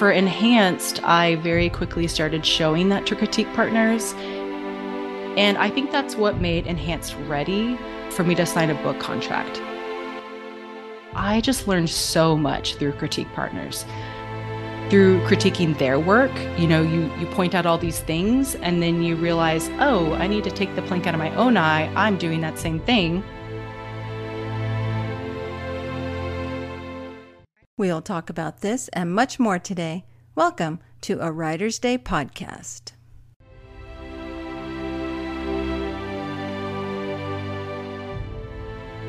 for 0.00 0.10
Enhanced, 0.10 1.04
I 1.04 1.34
very 1.36 1.68
quickly 1.68 2.08
started 2.08 2.46
showing 2.46 2.88
that 2.88 3.04
to 3.04 3.14
critique 3.14 3.52
partners. 3.52 4.14
And 5.36 5.58
I 5.58 5.68
think 5.68 5.90
that's 5.92 6.16
what 6.16 6.40
made 6.40 6.66
Enhanced 6.66 7.14
ready 7.28 7.78
for 8.08 8.24
me 8.24 8.34
to 8.36 8.46
sign 8.46 8.70
a 8.70 8.82
book 8.82 8.98
contract. 8.98 9.60
I 11.14 11.42
just 11.42 11.68
learned 11.68 11.90
so 11.90 12.34
much 12.34 12.76
through 12.76 12.92
critique 12.92 13.30
partners. 13.34 13.84
Through 14.88 15.20
critiquing 15.26 15.76
their 15.76 16.00
work, 16.00 16.32
you 16.56 16.66
know, 16.66 16.80
you 16.80 17.12
you 17.20 17.26
point 17.26 17.54
out 17.54 17.66
all 17.66 17.76
these 17.76 18.00
things 18.00 18.54
and 18.54 18.82
then 18.82 19.02
you 19.02 19.16
realize, 19.16 19.68
"Oh, 19.80 20.14
I 20.14 20.28
need 20.28 20.44
to 20.44 20.50
take 20.50 20.74
the 20.76 20.82
plank 20.88 21.06
out 21.08 21.12
of 21.12 21.20
my 21.20 21.34
own 21.36 21.58
eye. 21.58 21.92
I'm 21.94 22.16
doing 22.16 22.40
that 22.40 22.58
same 22.58 22.80
thing." 22.80 23.22
We'll 27.80 28.02
talk 28.02 28.28
about 28.28 28.60
this 28.60 28.88
and 28.88 29.10
much 29.10 29.38
more 29.38 29.58
today. 29.58 30.04
Welcome 30.34 30.80
to 31.00 31.18
a 31.18 31.32
Writer's 31.32 31.78
Day 31.78 31.96
podcast. 31.96 32.92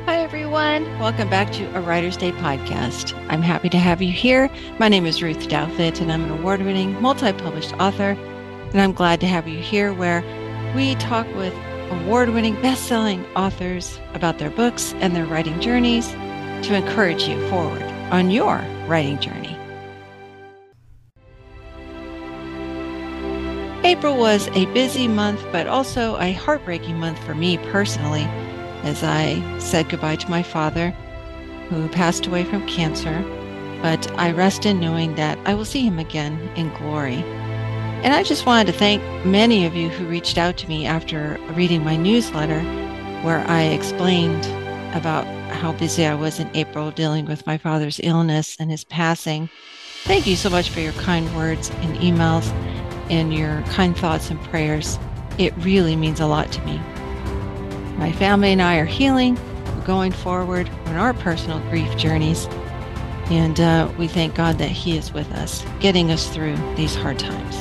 Hi, 0.06 0.20
everyone. 0.20 0.86
Welcome 1.00 1.30
back 1.30 1.52
to 1.52 1.66
a 1.76 1.82
Writer's 1.82 2.16
Day 2.16 2.32
podcast. 2.32 3.14
I'm 3.28 3.42
happy 3.42 3.68
to 3.68 3.78
have 3.78 4.02
you 4.02 4.14
here. 4.14 4.50
My 4.80 4.88
name 4.88 5.06
is 5.06 5.22
Ruth 5.22 5.50
Douthitt, 5.50 6.00
and 6.00 6.10
I'm 6.10 6.24
an 6.24 6.40
award 6.40 6.62
winning, 6.62 6.94
multi 7.02 7.34
published 7.34 7.74
author. 7.74 8.12
And 8.72 8.80
I'm 8.80 8.94
glad 8.94 9.20
to 9.20 9.28
have 9.28 9.50
you 9.50 9.60
here 9.60 9.94
where 9.94 10.24
we 10.78 10.96
talk 10.96 11.28
with 11.36 11.54
award 11.90 12.30
winning, 12.30 12.56
best 12.62 12.86
selling 12.86 13.26
authors 13.36 14.00
about 14.14 14.40
their 14.40 14.50
books 14.50 14.94
and 15.02 15.14
their 15.14 15.26
writing 15.26 15.60
journeys 15.60 16.08
to 16.12 16.74
encourage 16.74 17.24
you 17.24 17.50
forward 17.50 17.84
on 18.12 18.30
your 18.30 18.58
writing 18.88 19.20
journey. 19.20 19.58
April 23.84 24.16
was 24.16 24.48
a 24.50 24.68
busy 24.74 25.08
month, 25.08 25.44
but 25.52 25.66
also 25.66 26.16
a 26.20 26.34
heartbreaking 26.34 26.98
month 27.00 27.18
for 27.24 27.34
me 27.34 27.58
personally, 27.72 28.24
as 28.84 29.04
I 29.04 29.42
said 29.58 29.90
goodbye 29.90 30.18
to 30.18 30.30
my 30.30 30.44
father, 30.44 30.92
who 31.70 31.90
passed 31.90 32.28
away 32.28 32.44
from 32.44 32.68
cancer. 32.68 33.24
But 33.82 34.12
I 34.20 34.32
rest 34.32 34.68
in 34.68 34.80
knowing 34.80 35.16
that 35.16 35.40
I 35.46 35.56
will 35.56 35.66
see 35.66 35.82
him 35.82 35.98
again 35.98 36.40
in 36.56 36.72
glory. 36.76 37.24
And 38.04 38.14
I 38.14 38.22
just 38.22 38.46
wanted 38.46 38.72
to 38.72 38.78
thank 38.78 39.02
many 39.26 39.66
of 39.66 39.76
you 39.76 39.90
who 39.90 40.06
reached 40.06 40.38
out 40.38 40.58
to 40.58 40.68
me 40.68 40.86
after 40.86 41.40
reading 41.54 41.84
my 41.84 41.96
newsletter, 41.96 42.62
where 43.24 43.40
I 43.48 43.64
explained 43.64 44.46
about 44.96 45.26
how 45.62 45.72
busy 45.74 46.08
I 46.08 46.16
was 46.16 46.40
in 46.40 46.50
April 46.56 46.90
dealing 46.90 47.28
with 47.28 47.46
my 47.46 47.56
father's 47.56 48.00
illness 48.02 48.58
and 48.60 48.72
his 48.72 48.84
passing. 48.84 49.48
Thank 50.06 50.26
you 50.26 50.36
so 50.36 50.50
much 50.50 50.72
for 50.72 50.80
your 50.80 50.94
kind 50.94 51.34
words 51.36 51.70
and 51.70 51.96
emails 51.98 52.48
and 53.12 53.32
your 53.32 53.62
kind 53.68 53.96
thoughts 53.96 54.32
and 54.32 54.42
prayers. 54.46 54.98
It 55.38 55.54
really 55.58 55.96
means 55.96 56.20
a 56.20 56.26
lot 56.26 56.52
to 56.54 56.62
me. 56.66 56.80
My 57.98 58.12
family 58.12 58.52
and 58.52 58.60
I 58.60 58.78
are 58.78 58.86
healing. 58.86 59.36
We're 59.76 59.86
going 59.86 60.12
forward 60.12 60.68
on 60.88 60.96
our 60.96 61.14
personal 61.14 61.60
grief 61.70 61.96
journeys. 61.96 62.48
And 63.30 63.60
uh, 63.60 63.92
we 64.00 64.08
thank 64.08 64.34
God 64.34 64.58
that 64.58 64.72
He 64.72 64.98
is 64.98 65.14
with 65.14 65.32
us, 65.34 65.64
getting 65.80 66.10
us 66.10 66.28
through 66.34 66.56
these 66.76 66.96
hard 66.96 67.20
times. 67.20 67.56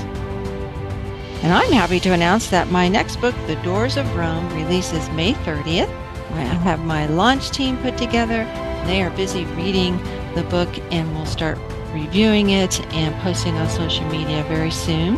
And 1.42 1.52
I'm 1.52 1.70
happy 1.70 2.00
to 2.00 2.14
announce 2.14 2.48
that 2.48 2.70
my 2.70 2.88
next 2.88 3.16
book, 3.16 3.34
The 3.46 3.56
Doors 3.56 3.98
of 3.98 4.16
Rome, 4.16 4.50
releases 4.54 5.06
May 5.10 5.34
30th. 5.34 6.09
I 6.34 6.42
have 6.42 6.84
my 6.84 7.06
launch 7.06 7.50
team 7.50 7.76
put 7.78 7.98
together. 7.98 8.44
They 8.86 9.02
are 9.02 9.10
busy 9.10 9.44
reading 9.46 9.96
the 10.34 10.44
book 10.44 10.68
and 10.92 11.12
we'll 11.14 11.26
start 11.26 11.58
reviewing 11.92 12.50
it 12.50 12.80
and 12.92 13.14
posting 13.22 13.56
on 13.56 13.68
social 13.68 14.04
media 14.06 14.44
very 14.44 14.70
soon. 14.70 15.16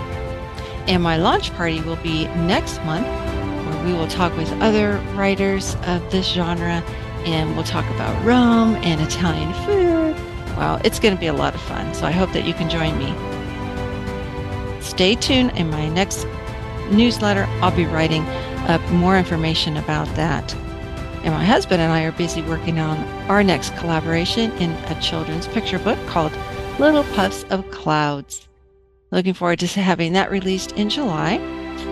And 0.88 1.02
my 1.02 1.16
launch 1.16 1.52
party 1.54 1.80
will 1.80 1.96
be 1.96 2.24
next 2.28 2.82
month 2.84 3.06
where 3.06 3.84
we 3.84 3.92
will 3.92 4.08
talk 4.08 4.36
with 4.36 4.50
other 4.60 4.98
writers 5.14 5.76
of 5.86 6.10
this 6.10 6.26
genre 6.26 6.82
and 7.24 7.54
we'll 7.54 7.64
talk 7.64 7.88
about 7.90 8.24
Rome 8.24 8.74
and 8.76 9.00
Italian 9.00 9.52
food. 9.64 10.16
Wow, 10.56 10.80
it's 10.84 10.98
going 10.98 11.14
to 11.14 11.20
be 11.20 11.28
a 11.28 11.32
lot 11.32 11.54
of 11.54 11.60
fun. 11.62 11.94
So 11.94 12.06
I 12.06 12.10
hope 12.10 12.32
that 12.32 12.44
you 12.44 12.54
can 12.54 12.68
join 12.68 12.98
me. 12.98 13.14
Stay 14.82 15.14
tuned 15.14 15.56
in 15.56 15.70
my 15.70 15.88
next 15.88 16.26
newsletter. 16.90 17.44
I'll 17.60 17.74
be 17.74 17.86
writing 17.86 18.24
up 18.68 18.82
more 18.90 19.16
information 19.16 19.76
about 19.76 20.06
that. 20.16 20.54
And 21.24 21.32
my 21.32 21.44
husband 21.44 21.80
and 21.80 21.92
I 21.92 22.02
are 22.02 22.12
busy 22.12 22.42
working 22.42 22.78
on 22.78 22.98
our 23.30 23.44
next 23.44 23.76
collaboration 23.76 24.50
in 24.52 24.70
a 24.70 25.00
children's 25.00 25.46
picture 25.46 25.78
book 25.78 25.98
called 26.06 26.32
Little 26.78 27.04
Puffs 27.14 27.44
of 27.44 27.70
Clouds. 27.70 28.48
Looking 29.12 29.34
forward 29.34 29.60
to 29.60 29.66
having 29.66 30.14
that 30.14 30.30
released 30.30 30.72
in 30.72 30.90
July. 30.90 31.34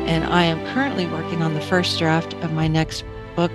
And 0.07 0.25
I 0.25 0.45
am 0.45 0.65
currently 0.75 1.07
working 1.07 1.43
on 1.43 1.55
the 1.55 1.61
first 1.61 1.99
draft 1.99 2.35
of 2.43 2.53
my 2.53 2.67
next 2.67 3.05
book, 3.37 3.53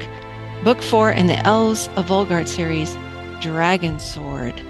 book 0.63 0.81
four 0.81 1.11
in 1.11 1.27
the 1.27 1.39
Elves 1.45 1.89
of 1.95 2.07
Volgard 2.07 2.47
series, 2.47 2.95
Dragon 3.41 3.99
Sword. 3.99 4.61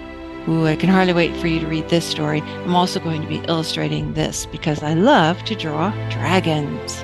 Ooh, 0.48 0.66
I 0.66 0.76
can 0.76 0.88
hardly 0.88 1.12
wait 1.12 1.36
for 1.36 1.48
you 1.48 1.60
to 1.60 1.66
read 1.66 1.88
this 1.88 2.04
story. 2.04 2.40
I'm 2.40 2.74
also 2.74 3.00
going 3.00 3.20
to 3.22 3.28
be 3.28 3.44
illustrating 3.48 4.14
this 4.14 4.46
because 4.46 4.82
I 4.82 4.94
love 4.94 5.44
to 5.44 5.54
draw 5.54 5.90
dragons. 6.08 7.02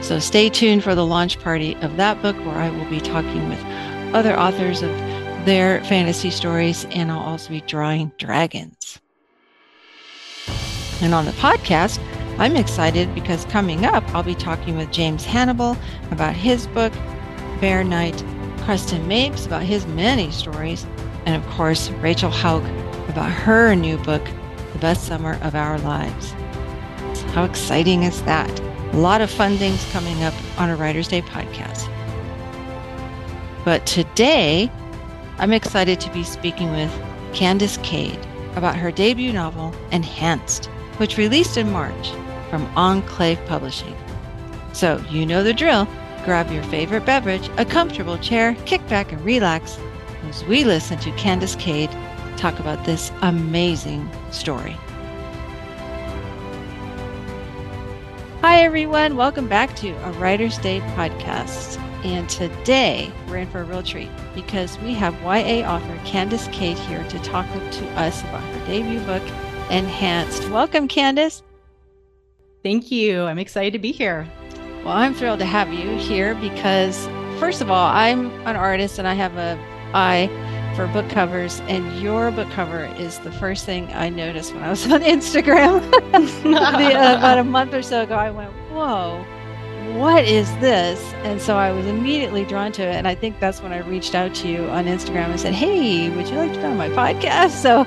So 0.00 0.18
stay 0.18 0.48
tuned 0.48 0.84
for 0.84 0.94
the 0.94 1.04
launch 1.04 1.38
party 1.40 1.74
of 1.82 1.96
that 1.96 2.22
book 2.22 2.36
where 2.38 2.56
I 2.56 2.70
will 2.70 2.88
be 2.88 3.00
talking 3.00 3.48
with 3.48 3.62
other 4.14 4.38
authors 4.38 4.82
of 4.82 4.90
their 5.44 5.82
fantasy 5.84 6.30
stories 6.30 6.86
and 6.90 7.10
I'll 7.10 7.18
also 7.18 7.50
be 7.50 7.60
drawing 7.62 8.12
dragons. 8.18 9.00
And 11.00 11.14
on 11.14 11.26
the 11.26 11.32
podcast, 11.32 12.00
I'm 12.38 12.56
excited 12.56 13.14
because 13.14 13.44
coming 13.46 13.84
up, 13.84 14.04
I'll 14.14 14.22
be 14.22 14.34
talking 14.34 14.76
with 14.76 14.92
James 14.92 15.24
Hannibal 15.24 15.76
about 16.10 16.34
his 16.34 16.66
book, 16.68 16.92
Bear 17.60 17.82
Knight, 17.84 18.22
Preston 18.58 19.06
Mapes 19.08 19.46
about 19.46 19.62
his 19.62 19.86
many 19.86 20.30
stories, 20.30 20.86
and 21.26 21.34
of 21.34 21.50
course, 21.50 21.90
Rachel 21.90 22.30
Hauck 22.30 22.62
about 23.08 23.30
her 23.30 23.74
new 23.74 23.96
book, 23.98 24.24
The 24.72 24.78
Best 24.78 25.06
Summer 25.06 25.38
of 25.42 25.54
Our 25.54 25.78
Lives. 25.80 26.32
How 27.32 27.44
exciting 27.44 28.04
is 28.04 28.22
that? 28.22 28.67
A 28.92 28.96
lot 28.96 29.20
of 29.20 29.30
fun 29.30 29.56
things 29.58 29.84
coming 29.92 30.22
up 30.22 30.34
on 30.58 30.70
a 30.70 30.76
Writer's 30.76 31.08
Day 31.08 31.22
podcast. 31.22 31.88
But 33.64 33.86
today, 33.86 34.70
I'm 35.38 35.52
excited 35.52 36.00
to 36.00 36.12
be 36.12 36.24
speaking 36.24 36.70
with 36.70 36.92
Candace 37.32 37.78
Kade 37.78 38.22
about 38.56 38.76
her 38.76 38.90
debut 38.90 39.32
novel, 39.32 39.74
Enhanced, 39.92 40.66
which 40.96 41.16
released 41.16 41.56
in 41.56 41.70
March 41.70 42.10
from 42.50 42.64
Enclave 42.76 43.44
Publishing. 43.46 43.94
So, 44.72 45.04
you 45.10 45.26
know 45.26 45.42
the 45.42 45.52
drill. 45.52 45.86
Grab 46.24 46.50
your 46.50 46.64
favorite 46.64 47.06
beverage, 47.06 47.48
a 47.56 47.64
comfortable 47.64 48.18
chair, 48.18 48.56
kick 48.66 48.86
back 48.88 49.12
and 49.12 49.24
relax 49.24 49.78
as 50.28 50.44
we 50.44 50.64
listen 50.64 50.98
to 50.98 51.10
Candace 51.12 51.56
Kade 51.56 51.94
talk 52.38 52.58
about 52.60 52.84
this 52.84 53.10
amazing 53.22 54.08
story. 54.30 54.76
Hi, 58.48 58.62
everyone. 58.62 59.16
Welcome 59.16 59.46
back 59.46 59.76
to 59.76 59.90
a 59.90 60.12
Writer's 60.12 60.56
Day 60.56 60.80
podcast. 60.96 61.76
And 62.02 62.26
today 62.30 63.12
we're 63.28 63.36
in 63.36 63.50
for 63.50 63.60
a 63.60 63.64
real 63.64 63.82
treat 63.82 64.08
because 64.34 64.78
we 64.78 64.94
have 64.94 65.12
YA 65.20 65.68
author 65.68 66.00
Candace 66.06 66.48
Kade 66.48 66.78
here 66.86 67.04
to 67.10 67.18
talk 67.18 67.44
to 67.52 67.88
us 68.00 68.22
about 68.22 68.40
her 68.40 68.66
debut 68.66 69.00
book, 69.00 69.22
Enhanced. 69.68 70.48
Welcome, 70.48 70.88
Candace. 70.88 71.42
Thank 72.62 72.90
you. 72.90 73.24
I'm 73.24 73.38
excited 73.38 73.74
to 73.74 73.78
be 73.78 73.92
here. 73.92 74.26
Well, 74.82 74.96
I'm 74.96 75.12
thrilled 75.12 75.40
to 75.40 75.44
have 75.44 75.70
you 75.70 75.98
here 75.98 76.34
because, 76.36 77.06
first 77.38 77.60
of 77.60 77.70
all, 77.70 77.86
I'm 77.86 78.30
an 78.46 78.56
artist 78.56 78.98
and 78.98 79.06
I 79.06 79.12
have 79.12 79.36
a 79.36 79.58
eye 79.92 80.30
for 80.78 80.86
book 80.86 81.10
covers, 81.10 81.58
and 81.62 82.00
your 82.00 82.30
book 82.30 82.48
cover 82.50 82.84
is 82.84 83.18
the 83.18 83.32
first 83.32 83.66
thing 83.66 83.92
I 83.94 84.10
noticed 84.10 84.54
when 84.54 84.62
I 84.62 84.70
was 84.70 84.86
on 84.92 85.00
Instagram 85.00 85.80
the, 86.44 86.94
uh, 86.94 87.18
about 87.18 87.38
a 87.38 87.42
month 87.42 87.74
or 87.74 87.82
so 87.82 88.02
ago. 88.04 88.14
I 88.14 88.30
went, 88.30 88.52
"Whoa, 88.70 89.24
what 89.98 90.24
is 90.24 90.48
this?" 90.58 91.02
And 91.24 91.42
so 91.42 91.56
I 91.56 91.72
was 91.72 91.84
immediately 91.86 92.44
drawn 92.44 92.70
to 92.72 92.82
it, 92.82 92.94
and 92.94 93.08
I 93.08 93.16
think 93.16 93.40
that's 93.40 93.60
when 93.60 93.72
I 93.72 93.78
reached 93.78 94.14
out 94.14 94.36
to 94.36 94.48
you 94.48 94.66
on 94.66 94.84
Instagram 94.84 95.30
and 95.30 95.40
said, 95.40 95.52
"Hey, 95.52 96.10
would 96.10 96.28
you 96.28 96.36
like 96.36 96.52
to 96.52 96.58
be 96.58 96.64
on 96.64 96.76
my 96.76 96.90
podcast?" 96.90 97.50
So 97.68 97.82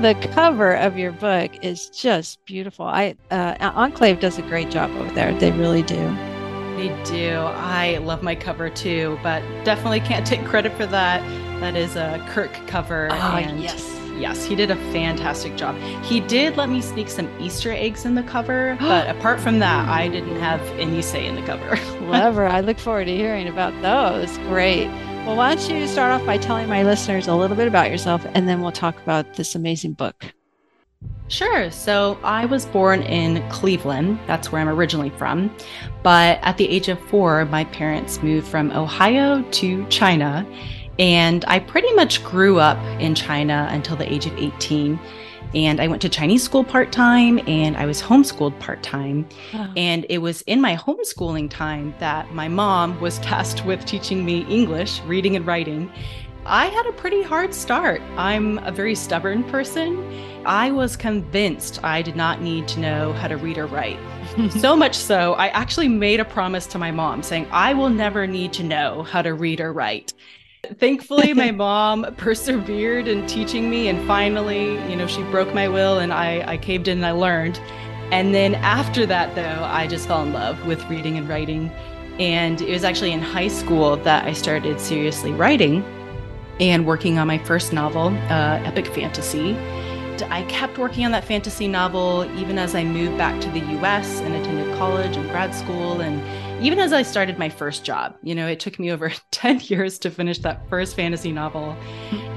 the 0.00 0.14
cover 0.32 0.76
of 0.76 0.96
your 0.96 1.10
book 1.10 1.50
is 1.64 1.90
just 1.90 2.38
beautiful. 2.44 2.86
I 2.86 3.16
uh, 3.32 3.56
Enclave 3.60 4.20
does 4.20 4.38
a 4.38 4.42
great 4.42 4.70
job 4.70 4.92
over 4.92 5.12
there. 5.14 5.36
They 5.36 5.50
really 5.50 5.82
do. 5.82 5.96
They 6.76 6.96
do. 7.06 7.38
I 7.38 7.98
love 8.02 8.22
my 8.22 8.36
cover 8.36 8.70
too, 8.70 9.18
but 9.24 9.40
definitely 9.64 9.98
can't 9.98 10.24
take 10.24 10.44
credit 10.44 10.72
for 10.74 10.86
that. 10.86 11.22
That 11.60 11.76
is 11.76 11.96
a 11.96 12.24
Kirk 12.28 12.52
cover. 12.66 13.08
Oh, 13.10 13.14
and 13.14 13.60
yes. 13.60 13.92
Yes, 14.18 14.44
he 14.44 14.54
did 14.54 14.70
a 14.70 14.76
fantastic 14.92 15.56
job. 15.56 15.76
He 16.02 16.20
did 16.20 16.56
let 16.56 16.70
me 16.70 16.80
sneak 16.80 17.08
some 17.08 17.28
Easter 17.38 17.70
eggs 17.70 18.06
in 18.06 18.14
the 18.14 18.22
cover, 18.22 18.76
but 18.80 19.08
apart 19.14 19.40
from 19.40 19.58
that, 19.58 19.88
I 19.88 20.08
didn't 20.08 20.36
have 20.36 20.60
any 20.78 21.02
say 21.02 21.26
in 21.26 21.34
the 21.34 21.42
cover. 21.42 21.76
Clever. 22.06 22.46
I 22.46 22.60
look 22.60 22.78
forward 22.78 23.06
to 23.06 23.16
hearing 23.16 23.48
about 23.48 23.74
those. 23.82 24.38
Great. 24.48 24.86
Well, 25.26 25.36
why 25.36 25.54
don't 25.54 25.68
you 25.68 25.86
start 25.86 26.12
off 26.12 26.24
by 26.24 26.38
telling 26.38 26.68
my 26.68 26.82
listeners 26.82 27.26
a 27.26 27.34
little 27.34 27.56
bit 27.56 27.68
about 27.68 27.90
yourself, 27.90 28.24
and 28.32 28.48
then 28.48 28.62
we'll 28.62 28.72
talk 28.72 28.96
about 29.02 29.34
this 29.34 29.54
amazing 29.54 29.94
book. 29.94 30.32
Sure. 31.28 31.70
So 31.72 32.18
I 32.22 32.46
was 32.46 32.66
born 32.66 33.02
in 33.02 33.46
Cleveland. 33.50 34.18
That's 34.26 34.52
where 34.52 34.60
I'm 34.60 34.68
originally 34.68 35.10
from. 35.10 35.54
But 36.04 36.38
at 36.42 36.56
the 36.56 36.68
age 36.68 36.88
of 36.88 37.00
four, 37.08 37.44
my 37.46 37.64
parents 37.64 38.22
moved 38.22 38.46
from 38.46 38.70
Ohio 38.70 39.42
to 39.42 39.86
China. 39.88 40.46
And 40.98 41.44
I 41.46 41.58
pretty 41.58 41.92
much 41.92 42.24
grew 42.24 42.58
up 42.58 42.78
in 43.00 43.14
China 43.14 43.68
until 43.70 43.96
the 43.96 44.10
age 44.10 44.26
of 44.26 44.36
18. 44.36 44.98
And 45.54 45.80
I 45.80 45.88
went 45.88 46.02
to 46.02 46.08
Chinese 46.08 46.42
school 46.42 46.64
part 46.64 46.92
time 46.92 47.40
and 47.46 47.76
I 47.76 47.86
was 47.86 48.02
homeschooled 48.02 48.58
part 48.60 48.82
time. 48.82 49.28
Wow. 49.54 49.72
And 49.76 50.04
it 50.08 50.18
was 50.18 50.42
in 50.42 50.60
my 50.60 50.76
homeschooling 50.76 51.50
time 51.50 51.94
that 51.98 52.32
my 52.34 52.48
mom 52.48 53.00
was 53.00 53.18
tasked 53.20 53.64
with 53.64 53.84
teaching 53.84 54.24
me 54.24 54.40
English, 54.48 55.00
reading 55.02 55.36
and 55.36 55.46
writing. 55.46 55.90
I 56.44 56.66
had 56.66 56.86
a 56.86 56.92
pretty 56.92 57.22
hard 57.22 57.52
start. 57.52 58.00
I'm 58.16 58.58
a 58.58 58.70
very 58.70 58.94
stubborn 58.94 59.42
person. 59.44 59.98
I 60.46 60.70
was 60.70 60.96
convinced 60.96 61.82
I 61.82 62.02
did 62.02 62.14
not 62.14 62.40
need 62.40 62.68
to 62.68 62.80
know 62.80 63.12
how 63.14 63.26
to 63.26 63.36
read 63.36 63.58
or 63.58 63.66
write. 63.66 63.98
so 64.50 64.76
much 64.76 64.94
so, 64.94 65.32
I 65.34 65.48
actually 65.48 65.88
made 65.88 66.20
a 66.20 66.24
promise 66.24 66.66
to 66.68 66.78
my 66.78 66.92
mom 66.92 67.24
saying, 67.24 67.48
I 67.50 67.74
will 67.74 67.90
never 67.90 68.28
need 68.28 68.52
to 68.54 68.62
know 68.62 69.02
how 69.02 69.22
to 69.22 69.34
read 69.34 69.60
or 69.60 69.72
write. 69.72 70.12
Thankfully, 70.78 71.32
my 71.32 71.50
mom 71.50 72.06
persevered 72.16 73.06
in 73.06 73.26
teaching 73.26 73.70
me, 73.70 73.88
and 73.88 74.04
finally, 74.06 74.74
you 74.90 74.96
know, 74.96 75.06
she 75.06 75.22
broke 75.24 75.54
my 75.54 75.68
will 75.68 75.98
and 75.98 76.12
I, 76.12 76.52
I 76.52 76.56
caved 76.56 76.88
in 76.88 76.98
and 76.98 77.06
I 77.06 77.12
learned. 77.12 77.60
And 78.12 78.34
then 78.34 78.54
after 78.56 79.06
that, 79.06 79.34
though, 79.34 79.64
I 79.64 79.86
just 79.86 80.06
fell 80.06 80.22
in 80.22 80.32
love 80.32 80.66
with 80.66 80.84
reading 80.88 81.18
and 81.18 81.28
writing. 81.28 81.70
And 82.18 82.60
it 82.60 82.70
was 82.70 82.84
actually 82.84 83.12
in 83.12 83.20
high 83.20 83.48
school 83.48 83.96
that 83.98 84.24
I 84.24 84.32
started 84.32 84.80
seriously 84.80 85.32
writing 85.32 85.84
and 86.60 86.86
working 86.86 87.18
on 87.18 87.26
my 87.26 87.38
first 87.38 87.72
novel, 87.72 88.08
uh, 88.30 88.62
epic 88.64 88.86
fantasy. 88.86 89.56
I 90.30 90.44
kept 90.48 90.78
working 90.78 91.04
on 91.04 91.12
that 91.12 91.24
fantasy 91.24 91.68
novel 91.68 92.24
even 92.38 92.58
as 92.58 92.74
I 92.74 92.84
moved 92.84 93.18
back 93.18 93.38
to 93.42 93.50
the 93.50 93.60
US 93.78 94.20
and 94.20 94.34
attended 94.34 94.74
college 94.78 95.14
and 95.16 95.28
grad 95.28 95.54
school. 95.54 96.00
And 96.00 96.22
even 96.60 96.78
as 96.78 96.92
I 96.92 97.02
started 97.02 97.38
my 97.38 97.48
first 97.48 97.84
job, 97.84 98.16
you 98.22 98.34
know, 98.34 98.46
it 98.46 98.60
took 98.60 98.78
me 98.78 98.90
over 98.90 99.12
10 99.30 99.60
years 99.64 99.98
to 100.00 100.10
finish 100.10 100.38
that 100.38 100.68
first 100.68 100.96
fantasy 100.96 101.32
novel. 101.32 101.76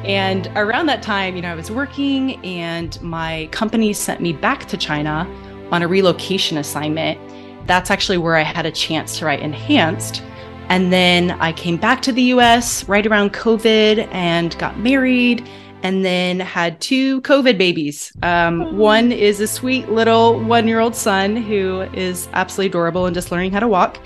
And 0.04 0.48
around 0.56 0.88
that 0.88 1.02
time, 1.02 1.36
you 1.36 1.42
know, 1.42 1.52
I 1.52 1.56
was 1.56 1.72
working 1.72 2.44
and 2.46 3.02
my 3.02 3.48
company 3.52 3.94
sent 3.94 4.22
me 4.22 4.34
back 4.34 4.66
to 4.68 4.78
China 4.78 5.28
on 5.72 5.82
a 5.82 5.88
relocation 5.88 6.58
assignment. 6.58 7.20
That's 7.68 7.92
actually 7.92 8.18
where 8.18 8.36
I 8.36 8.44
had 8.44 8.66
a 8.66 8.72
chance 8.72 9.20
to 9.20 9.26
write 9.26 9.42
Enhanced 9.42 10.24
and 10.70 10.94
then 10.94 11.32
I 11.32 11.52
came 11.52 11.78
back 11.78 12.02
to 12.04 12.12
the 12.12 12.22
US 12.34 12.88
right 12.88 13.06
around 13.06 13.34
COVID 13.34 14.08
and 14.12 14.58
got 14.60 14.80
married 14.80 15.50
and 15.84 16.06
then 16.06 16.40
had 16.40 16.80
two 16.82 17.22
COVID 17.22 17.58
babies. 17.58 18.12
Um, 18.22 18.78
one 18.78 19.12
is 19.12 19.40
a 19.40 19.48
sweet 19.48 19.90
little 19.90 20.40
one 20.40 20.68
year 20.68 20.80
old 20.80 20.96
son 20.96 21.36
who 21.36 21.82
is 21.94 22.28
absolutely 22.34 22.68
adorable 22.68 23.06
and 23.06 23.14
just 23.14 23.32
learning 23.32 23.52
how 23.52 23.60
to 23.60 23.68
walk. 23.68 24.00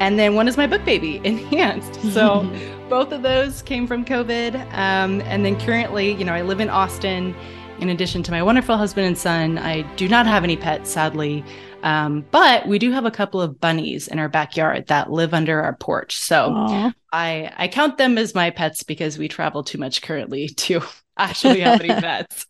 And 0.00 0.18
then 0.18 0.34
one 0.34 0.48
is 0.48 0.56
my 0.56 0.66
book 0.66 0.84
baby, 0.84 1.20
Enhanced. 1.24 2.00
So 2.12 2.50
both 2.88 3.12
of 3.12 3.22
those 3.22 3.62
came 3.62 3.86
from 3.86 4.04
COVID. 4.04 4.56
Um, 4.72 5.20
and 5.22 5.44
then 5.44 5.58
currently, 5.60 6.12
you 6.12 6.24
know, 6.24 6.34
I 6.34 6.42
live 6.42 6.60
in 6.60 6.68
Austin. 6.68 7.34
In 7.80 7.88
addition 7.88 8.22
to 8.24 8.30
my 8.30 8.42
wonderful 8.42 8.76
husband 8.76 9.06
and 9.06 9.16
son, 9.16 9.56
I 9.56 9.82
do 9.96 10.06
not 10.06 10.26
have 10.26 10.44
any 10.44 10.56
pets, 10.56 10.90
sadly. 10.90 11.42
Um, 11.82 12.26
but 12.30 12.66
we 12.68 12.78
do 12.78 12.90
have 12.92 13.06
a 13.06 13.10
couple 13.10 13.40
of 13.40 13.58
bunnies 13.58 14.06
in 14.08 14.18
our 14.18 14.28
backyard 14.28 14.88
that 14.88 15.10
live 15.10 15.32
under 15.32 15.62
our 15.62 15.74
porch. 15.76 16.18
So 16.18 16.92
I 17.12 17.52
I 17.56 17.68
count 17.68 17.96
them 17.96 18.18
as 18.18 18.34
my 18.34 18.50
pets 18.50 18.82
because 18.82 19.18
we 19.18 19.28
travel 19.28 19.64
too 19.64 19.78
much 19.78 20.02
currently 20.02 20.48
to 20.56 20.82
actually 21.20 21.60
have 21.60 21.80
any 21.80 21.88
pets. 21.88 22.46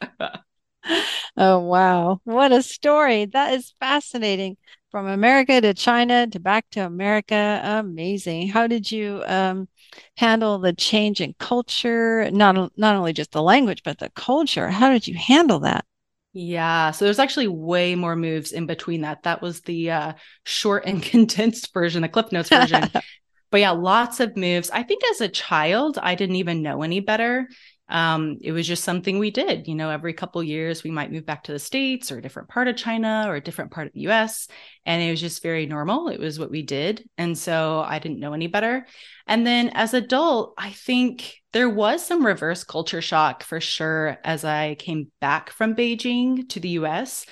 oh 1.37 1.59
wow. 1.61 2.21
What 2.25 2.53
a 2.53 2.63
story. 2.63 3.27
That 3.27 3.55
is 3.55 3.75
fascinating. 3.81 4.57
From 4.91 5.07
America 5.07 5.61
to 5.61 5.73
China 5.73 6.27
to 6.27 6.41
back 6.41 6.69
to 6.71 6.81
America. 6.81 7.61
Amazing. 7.63 8.49
How 8.49 8.67
did 8.67 8.91
you 8.91 9.23
um, 9.25 9.69
handle 10.17 10.59
the 10.59 10.73
change 10.73 11.21
in 11.21 11.35
culture? 11.39 12.29
Not 12.33 12.77
not 12.77 12.97
only 12.97 13.13
just 13.13 13.31
the 13.31 13.43
language, 13.43 13.83
but 13.85 13.99
the 13.99 14.11
culture. 14.11 14.69
How 14.69 14.91
did 14.91 15.07
you 15.07 15.15
handle 15.15 15.61
that? 15.61 15.85
Yeah, 16.33 16.93
so 16.93 17.05
there's 17.05 17.19
actually 17.19 17.49
way 17.49 17.97
more 17.97 18.15
moves 18.15 18.53
in 18.53 18.67
between 18.67 19.01
that. 19.01 19.25
That 19.25 19.43
was 19.43 19.63
the 19.63 19.91
uh, 19.91 20.13
short 20.45 20.85
and 20.87 21.03
condensed 21.11 21.73
version, 21.75 22.03
the 22.03 22.09
Cliff 22.09 22.31
Notes 22.31 22.49
version. 22.49 22.89
but 23.51 23.61
yeah, 23.61 23.71
lots 23.71 24.21
of 24.21 24.37
moves. 24.37 24.71
I 24.71 24.83
think 24.83 25.03
as 25.11 25.21
a 25.21 25.29
child, 25.29 25.99
I 26.01 26.15
didn't 26.15 26.37
even 26.37 26.63
know 26.63 26.83
any 26.83 27.01
better 27.01 27.49
um, 27.91 28.39
it 28.41 28.53
was 28.53 28.67
just 28.67 28.85
something 28.85 29.19
we 29.19 29.31
did. 29.31 29.67
You 29.67 29.75
know, 29.75 29.91
every 29.91 30.13
couple 30.15 30.43
years 30.43 30.85
we 30.85 30.91
might 30.91 31.13
move 31.13 31.27
back 31.27 31.45
to 31.45 31.53
the 31.53 31.59
States 31.59 32.11
or 32.11 32.19
a 32.19 32.23
different 32.23 32.49
part 32.49 32.69
of 32.69 32.77
China 32.77 33.25
or 33.27 33.35
a 33.35 33.43
different 33.43 33.73
part 33.73 33.89
of 33.89 33.93
the 33.93 34.09
US. 34.09 34.47
And 34.87 35.03
it 35.03 35.11
was 35.11 35.21
just 35.21 35.43
very 35.43 35.67
normal. 35.67 36.09
It 36.09 36.21
was 36.21 36.39
what 36.39 36.51
we 36.51 36.63
did. 36.63 37.09
And 37.19 37.37
so 37.37 37.85
I 37.87 37.99
didn't 37.99 38.21
know 38.21 38.33
any 38.33 38.47
better. 38.47 38.87
And 39.27 39.47
then 39.47 39.71
as 39.75 39.93
adult, 39.93 40.55
I 40.57 40.71
think 40.71 41.35
there 41.53 41.69
was 41.69 42.07
some 42.07 42.25
reverse 42.25 42.63
culture 42.63 43.03
shock 43.03 43.43
for 43.43 43.61
sure 43.61 44.19
as 44.25 44.45
I 44.45 44.77
came 44.77 45.11
back 45.21 45.51
from 45.51 45.75
Beijing 45.75 46.49
to 46.51 46.61
the 46.61 46.71
US. 46.71 47.27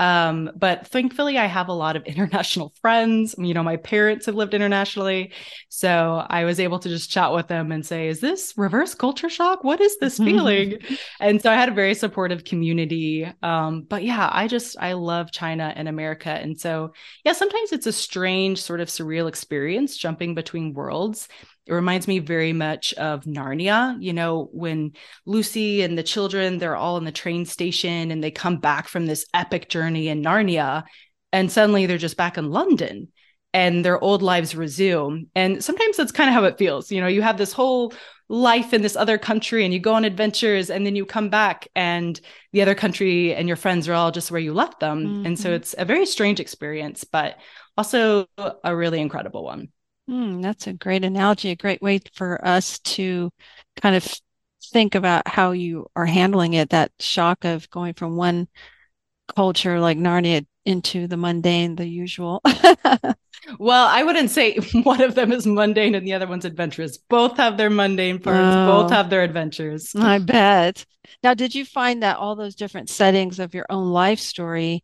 Um, 0.00 0.50
but 0.56 0.86
thankfully, 0.86 1.36
I 1.36 1.44
have 1.44 1.68
a 1.68 1.74
lot 1.74 1.94
of 1.94 2.02
international 2.06 2.72
friends. 2.80 3.34
You 3.38 3.54
know, 3.54 3.62
my 3.62 3.76
parents 3.76 4.26
have 4.26 4.34
lived 4.34 4.54
internationally. 4.54 5.32
So 5.68 6.26
I 6.28 6.44
was 6.44 6.58
able 6.58 6.78
to 6.80 6.88
just 6.88 7.10
chat 7.10 7.32
with 7.32 7.48
them 7.48 7.70
and 7.70 7.84
say, 7.84 8.08
Is 8.08 8.20
this 8.20 8.54
reverse 8.56 8.94
culture 8.94 9.28
shock? 9.28 9.62
What 9.62 9.80
is 9.80 9.98
this 9.98 10.16
feeling? 10.18 10.78
and 11.20 11.40
so 11.40 11.50
I 11.50 11.54
had 11.54 11.68
a 11.68 11.74
very 11.74 11.94
supportive 11.94 12.44
community. 12.44 13.30
Um, 13.42 13.82
but 13.82 14.02
yeah, 14.02 14.28
I 14.32 14.48
just, 14.48 14.76
I 14.80 14.94
love 14.94 15.30
China 15.30 15.72
and 15.76 15.86
America. 15.86 16.30
And 16.30 16.58
so, 16.58 16.94
yeah, 17.24 17.32
sometimes 17.32 17.72
it's 17.72 17.86
a 17.86 17.92
strange, 17.92 18.60
sort 18.62 18.80
of 18.80 18.88
surreal 18.88 19.28
experience 19.28 19.96
jumping 19.96 20.34
between 20.34 20.72
worlds. 20.72 21.28
It 21.70 21.74
reminds 21.74 22.08
me 22.08 22.18
very 22.18 22.52
much 22.52 22.92
of 22.94 23.22
Narnia, 23.24 23.96
you 24.00 24.12
know, 24.12 24.48
when 24.52 24.94
Lucy 25.24 25.82
and 25.82 25.96
the 25.96 26.02
children, 26.02 26.58
they're 26.58 26.74
all 26.74 26.96
in 26.96 27.04
the 27.04 27.12
train 27.12 27.46
station 27.46 28.10
and 28.10 28.24
they 28.24 28.32
come 28.32 28.56
back 28.56 28.88
from 28.88 29.06
this 29.06 29.24
epic 29.32 29.68
journey 29.68 30.08
in 30.08 30.20
Narnia 30.20 30.82
and 31.32 31.50
suddenly 31.50 31.86
they're 31.86 31.96
just 31.96 32.16
back 32.16 32.36
in 32.36 32.50
London 32.50 33.06
and 33.54 33.84
their 33.84 34.02
old 34.02 34.20
lives 34.20 34.56
resume. 34.56 35.26
And 35.36 35.62
sometimes 35.62 35.96
that's 35.96 36.10
kind 36.10 36.28
of 36.28 36.34
how 36.34 36.42
it 36.42 36.58
feels. 36.58 36.90
You 36.90 37.00
know, 37.00 37.06
you 37.06 37.22
have 37.22 37.38
this 37.38 37.52
whole 37.52 37.92
life 38.28 38.74
in 38.74 38.82
this 38.82 38.96
other 38.96 39.16
country 39.16 39.64
and 39.64 39.72
you 39.72 39.78
go 39.78 39.94
on 39.94 40.04
adventures 40.04 40.70
and 40.70 40.84
then 40.84 40.96
you 40.96 41.06
come 41.06 41.30
back 41.30 41.68
and 41.76 42.20
the 42.52 42.62
other 42.62 42.74
country 42.74 43.32
and 43.32 43.46
your 43.46 43.56
friends 43.56 43.88
are 43.88 43.94
all 43.94 44.10
just 44.10 44.32
where 44.32 44.40
you 44.40 44.54
left 44.54 44.80
them. 44.80 45.04
Mm-hmm. 45.04 45.26
And 45.26 45.38
so 45.38 45.48
mm-hmm. 45.48 45.56
it's 45.56 45.74
a 45.78 45.84
very 45.84 46.06
strange 46.06 46.40
experience, 46.40 47.04
but 47.04 47.38
also 47.76 48.26
a 48.64 48.74
really 48.74 49.00
incredible 49.00 49.44
one. 49.44 49.68
Mm, 50.10 50.42
that's 50.42 50.66
a 50.66 50.72
great 50.72 51.04
analogy, 51.04 51.50
a 51.50 51.56
great 51.56 51.80
way 51.80 52.00
for 52.14 52.44
us 52.44 52.80
to 52.80 53.30
kind 53.80 53.94
of 53.94 54.12
think 54.72 54.96
about 54.96 55.28
how 55.28 55.52
you 55.52 55.86
are 55.94 56.06
handling 56.06 56.54
it 56.54 56.70
that 56.70 56.90
shock 56.98 57.44
of 57.44 57.70
going 57.70 57.94
from 57.94 58.16
one 58.16 58.48
culture 59.28 59.78
like 59.78 59.98
Narnia 59.98 60.44
into 60.64 61.06
the 61.06 61.16
mundane, 61.16 61.76
the 61.76 61.86
usual. 61.86 62.42
well, 63.58 63.86
I 63.86 64.02
wouldn't 64.02 64.30
say 64.30 64.56
one 64.82 65.00
of 65.00 65.14
them 65.14 65.30
is 65.30 65.46
mundane 65.46 65.94
and 65.94 66.04
the 66.04 66.14
other 66.14 66.26
one's 66.26 66.44
adventurous. 66.44 66.98
Both 66.98 67.36
have 67.36 67.56
their 67.56 67.70
mundane 67.70 68.18
parts, 68.18 68.38
oh, 68.40 68.66
both 68.66 68.90
have 68.90 69.10
their 69.10 69.22
adventures. 69.22 69.94
I 69.94 70.18
bet. 70.18 70.84
Now, 71.22 71.34
did 71.34 71.54
you 71.54 71.64
find 71.64 72.02
that 72.02 72.16
all 72.16 72.34
those 72.34 72.56
different 72.56 72.88
settings 72.88 73.38
of 73.38 73.54
your 73.54 73.66
own 73.70 73.90
life 73.90 74.18
story 74.18 74.82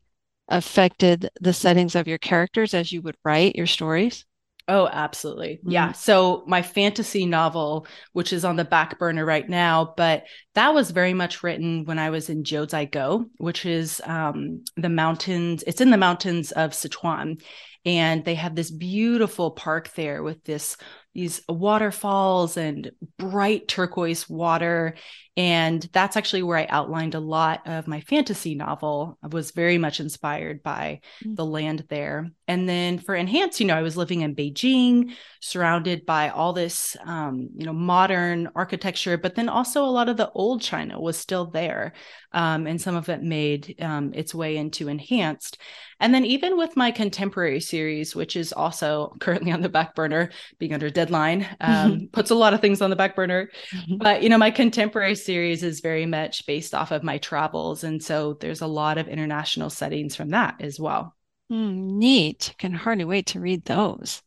affected 0.48 1.30
the 1.40 1.52
settings 1.52 1.96
of 1.96 2.06
your 2.06 2.18
characters 2.18 2.74
as 2.74 2.92
you 2.92 3.02
would 3.02 3.16
write 3.24 3.56
your 3.56 3.66
stories? 3.66 4.24
Oh, 4.68 4.88
absolutely. 4.90 5.58
Mm-hmm. 5.58 5.70
Yeah. 5.70 5.92
So 5.92 6.42
my 6.46 6.62
fantasy 6.62 7.24
novel, 7.24 7.86
which 8.12 8.32
is 8.32 8.44
on 8.44 8.56
the 8.56 8.64
back 8.64 8.98
burner 8.98 9.24
right 9.24 9.48
now, 9.48 9.94
but 9.96 10.24
that 10.54 10.74
was 10.74 10.90
very 10.90 11.14
much 11.14 11.42
written 11.42 11.84
when 11.84 11.98
I 11.98 12.10
was 12.10 12.28
in 12.28 12.42
Jiuzhaigou, 12.42 13.30
which 13.36 13.64
is 13.64 14.02
um, 14.04 14.64
the 14.76 14.88
mountains. 14.88 15.62
It's 15.66 15.80
in 15.80 15.90
the 15.90 15.96
mountains 15.96 16.50
of 16.52 16.72
Sichuan. 16.72 17.40
And 17.84 18.24
they 18.24 18.34
have 18.34 18.56
this 18.56 18.72
beautiful 18.72 19.52
park 19.52 19.94
there 19.94 20.24
with 20.24 20.42
this 20.42 20.76
these 21.14 21.40
waterfalls 21.48 22.56
and 22.56 22.90
bright 23.16 23.68
turquoise 23.68 24.28
water 24.28 24.96
and 25.36 25.88
that's 25.92 26.16
actually 26.16 26.42
where 26.42 26.58
i 26.58 26.66
outlined 26.68 27.14
a 27.14 27.20
lot 27.20 27.66
of 27.66 27.86
my 27.86 28.00
fantasy 28.00 28.54
novel. 28.54 29.18
I 29.22 29.28
was 29.28 29.50
very 29.50 29.78
much 29.78 30.00
inspired 30.00 30.62
by 30.62 31.00
mm-hmm. 31.22 31.34
the 31.34 31.44
land 31.44 31.84
there. 31.88 32.30
And 32.48 32.68
then 32.68 32.98
for 32.98 33.14
enhance 33.14 33.60
you 33.60 33.66
know 33.66 33.76
i 33.76 33.82
was 33.82 33.96
living 33.96 34.20
in 34.20 34.34
beijing 34.34 35.14
surrounded 35.40 36.06
by 36.06 36.28
all 36.28 36.52
this 36.52 36.96
um, 37.04 37.48
you 37.56 37.66
know 37.66 37.72
modern 37.72 38.48
architecture 38.54 39.18
but 39.18 39.34
then 39.34 39.48
also 39.48 39.84
a 39.84 39.86
lot 39.86 40.08
of 40.08 40.16
the 40.16 40.30
old 40.30 40.62
china 40.62 41.00
was 41.00 41.18
still 41.18 41.46
there 41.46 41.92
um, 42.32 42.66
and 42.66 42.80
some 42.80 42.94
of 42.94 43.08
it 43.08 43.22
made 43.22 43.76
um, 43.80 44.12
its 44.14 44.34
way 44.34 44.56
into 44.56 44.88
enhanced. 44.88 45.58
And 45.98 46.14
then 46.14 46.26
even 46.26 46.58
with 46.58 46.76
my 46.76 46.90
contemporary 46.90 47.60
series 47.60 48.14
which 48.14 48.36
is 48.36 48.52
also 48.52 49.16
currently 49.20 49.52
on 49.52 49.62
the 49.62 49.68
back 49.68 49.94
burner 49.94 50.30
being 50.58 50.72
under 50.72 50.90
deadline 50.90 51.46
um, 51.60 52.08
puts 52.12 52.30
a 52.30 52.34
lot 52.34 52.54
of 52.54 52.60
things 52.60 52.80
on 52.80 52.90
the 52.90 52.96
back 52.96 53.16
burner. 53.16 53.50
But 53.98 54.22
you 54.22 54.28
know 54.28 54.38
my 54.38 54.50
contemporary 54.50 55.14
series 55.26 55.62
is 55.62 55.80
very 55.80 56.06
much 56.06 56.46
based 56.46 56.74
off 56.74 56.90
of 56.90 57.02
my 57.02 57.18
travels. 57.18 57.84
And 57.84 58.02
so 58.02 58.34
there's 58.34 58.62
a 58.62 58.66
lot 58.66 58.96
of 58.96 59.08
international 59.08 59.68
settings 59.68 60.16
from 60.16 60.30
that 60.30 60.56
as 60.60 60.80
well. 60.80 61.14
Mm, 61.52 61.90
neat. 61.98 62.54
Can 62.58 62.72
hardly 62.72 63.04
wait 63.04 63.26
to 63.26 63.40
read 63.40 63.64
those. 63.64 64.22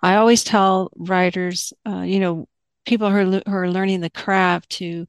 I 0.00 0.16
always 0.16 0.44
tell 0.44 0.90
writers, 0.96 1.72
uh, 1.86 2.02
you 2.02 2.20
know, 2.20 2.48
people 2.86 3.10
who 3.10 3.16
are, 3.16 3.42
who 3.46 3.56
are 3.56 3.70
learning 3.70 4.00
the 4.00 4.10
craft 4.10 4.70
to 4.70 5.06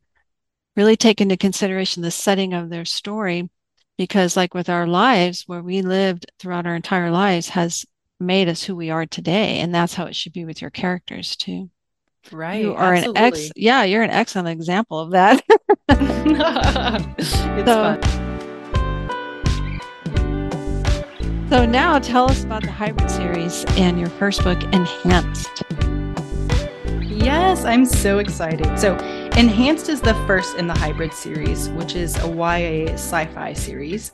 really 0.75 0.95
take 0.97 1.21
into 1.21 1.37
consideration 1.37 2.01
the 2.01 2.11
setting 2.11 2.53
of 2.53 2.69
their 2.69 2.85
story 2.85 3.49
because 3.97 4.35
like 4.35 4.53
with 4.53 4.69
our 4.69 4.87
lives 4.87 5.43
where 5.47 5.61
we 5.61 5.81
lived 5.81 6.25
throughout 6.39 6.65
our 6.65 6.75
entire 6.75 7.11
lives 7.11 7.49
has 7.49 7.85
made 8.19 8.49
us 8.49 8.63
who 8.63 8.75
we 8.75 8.89
are 8.89 9.05
today 9.05 9.59
and 9.59 9.73
that's 9.73 9.93
how 9.93 10.05
it 10.05 10.15
should 10.15 10.33
be 10.33 10.45
with 10.45 10.61
your 10.61 10.69
characters 10.69 11.35
too 11.35 11.69
right 12.32 12.62
you 12.62 12.74
are 12.74 12.96
absolutely. 12.96 13.22
an 13.22 13.25
ex 13.25 13.51
yeah 13.55 13.84
you're 13.84 14.03
an 14.03 14.10
excellent 14.10 14.48
example 14.48 15.00
of 15.00 15.12
that 15.12 15.44
it's 17.17 17.29
so, 17.65 17.65
fun 17.65 18.01
so 21.50 21.65
now 21.65 22.00
tell 22.00 22.29
us 22.29 22.44
about 22.44 22.63
the 22.63 22.72
hybrid 22.72 23.10
series 23.10 23.65
and 23.77 24.00
your 24.00 24.10
first 24.10 24.44
book 24.44 24.62
enhanced 24.74 25.63
yes 27.03 27.63
i'm 27.65 27.86
so 27.86 28.20
excited 28.20 28.79
so 28.79 28.96
Enhanced 29.38 29.89
is 29.89 30.00
the 30.00 30.13
first 30.25 30.55
in 30.55 30.65
the 30.65 30.74
hybrid 30.74 31.12
series, 31.12 31.67
which 31.72 31.94
is 31.94 32.15
a 32.24 32.27
YA 32.29 32.94
sci 32.94 33.25
fi 33.25 33.51
series. 33.51 34.13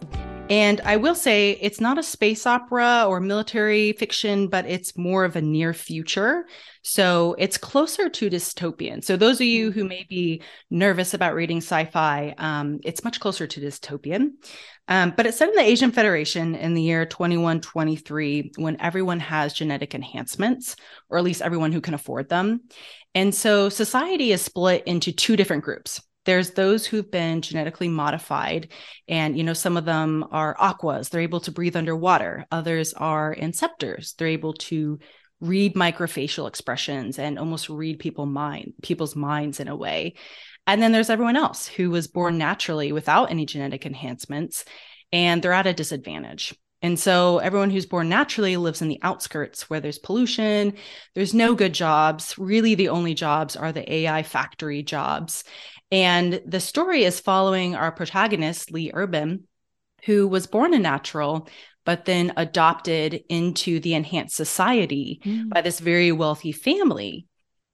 And 0.51 0.81
I 0.81 0.97
will 0.97 1.15
say 1.15 1.51
it's 1.61 1.79
not 1.79 1.97
a 1.97 2.03
space 2.03 2.45
opera 2.45 3.05
or 3.07 3.21
military 3.21 3.93
fiction, 3.93 4.49
but 4.49 4.65
it's 4.65 4.97
more 4.97 5.23
of 5.23 5.37
a 5.37 5.41
near 5.41 5.73
future. 5.73 6.45
So 6.81 7.37
it's 7.39 7.57
closer 7.57 8.09
to 8.09 8.29
dystopian. 8.29 9.01
So 9.01 9.15
those 9.15 9.39
of 9.39 9.47
you 9.47 9.71
who 9.71 9.85
may 9.85 10.05
be 10.09 10.41
nervous 10.69 11.13
about 11.13 11.35
reading 11.35 11.59
sci-fi, 11.59 12.35
um, 12.37 12.81
it's 12.83 13.05
much 13.05 13.21
closer 13.21 13.47
to 13.47 13.61
dystopian. 13.61 14.31
Um, 14.89 15.13
but 15.15 15.25
it's 15.25 15.37
set 15.37 15.47
in 15.47 15.55
the 15.55 15.61
Asian 15.61 15.93
Federation 15.93 16.55
in 16.55 16.73
the 16.73 16.81
year 16.81 17.05
2123 17.05 18.51
when 18.57 18.75
everyone 18.81 19.21
has 19.21 19.53
genetic 19.53 19.95
enhancements, 19.95 20.75
or 21.09 21.17
at 21.17 21.23
least 21.23 21.41
everyone 21.41 21.71
who 21.71 21.79
can 21.79 21.93
afford 21.93 22.27
them. 22.27 22.63
And 23.15 23.33
so 23.33 23.69
society 23.69 24.33
is 24.33 24.41
split 24.41 24.83
into 24.85 25.13
two 25.13 25.37
different 25.37 25.63
groups. 25.63 26.01
There's 26.25 26.51
those 26.51 26.85
who've 26.85 27.09
been 27.09 27.41
genetically 27.41 27.87
modified, 27.87 28.71
and 29.07 29.37
you 29.37 29.43
know, 29.43 29.53
some 29.53 29.77
of 29.77 29.85
them 29.85 30.25
are 30.31 30.55
aquas, 30.59 31.09
they're 31.09 31.21
able 31.21 31.39
to 31.41 31.51
breathe 31.51 31.75
underwater. 31.75 32.45
Others 32.51 32.93
are 32.93 33.35
inceptors, 33.35 34.15
they're 34.15 34.27
able 34.27 34.53
to 34.53 34.99
read 35.39 35.73
microfacial 35.73 36.47
expressions 36.47 37.17
and 37.17 37.39
almost 37.39 37.67
read 37.67 37.97
people 37.97 38.27
mind 38.27 38.73
people's 38.83 39.15
minds 39.15 39.59
in 39.59 39.67
a 39.67 39.75
way. 39.75 40.13
And 40.67 40.81
then 40.81 40.91
there's 40.91 41.09
everyone 41.09 41.35
else 41.35 41.67
who 41.67 41.89
was 41.89 42.07
born 42.07 42.37
naturally 42.37 42.91
without 42.91 43.31
any 43.31 43.45
genetic 43.45 43.85
enhancements, 43.85 44.63
and 45.11 45.41
they're 45.41 45.53
at 45.53 45.67
a 45.67 45.73
disadvantage. 45.73 46.55
And 46.83 46.99
so 46.99 47.37
everyone 47.37 47.69
who's 47.69 47.85
born 47.85 48.09
naturally 48.09 48.57
lives 48.57 48.81
in 48.81 48.87
the 48.87 48.99
outskirts 49.03 49.69
where 49.69 49.79
there's 49.79 49.99
pollution, 49.99 50.73
there's 51.13 51.33
no 51.33 51.53
good 51.53 51.73
jobs. 51.73 52.35
Really, 52.39 52.75
the 52.75 52.89
only 52.89 53.13
jobs 53.13 53.55
are 53.55 53.71
the 53.71 53.91
AI 53.91 54.23
factory 54.23 54.81
jobs. 54.81 55.43
And 55.91 56.41
the 56.45 56.59
story 56.59 57.03
is 57.03 57.19
following 57.19 57.75
our 57.75 57.91
protagonist, 57.91 58.71
Lee 58.71 58.91
Urban, 58.93 59.47
who 60.05 60.27
was 60.27 60.47
born 60.47 60.73
a 60.73 60.79
natural, 60.79 61.49
but 61.85 62.05
then 62.05 62.33
adopted 62.37 63.23
into 63.29 63.79
the 63.79 63.93
enhanced 63.93 64.35
society 64.35 65.21
mm. 65.25 65.49
by 65.49 65.61
this 65.61 65.79
very 65.79 66.11
wealthy 66.11 66.51
family. 66.51 67.27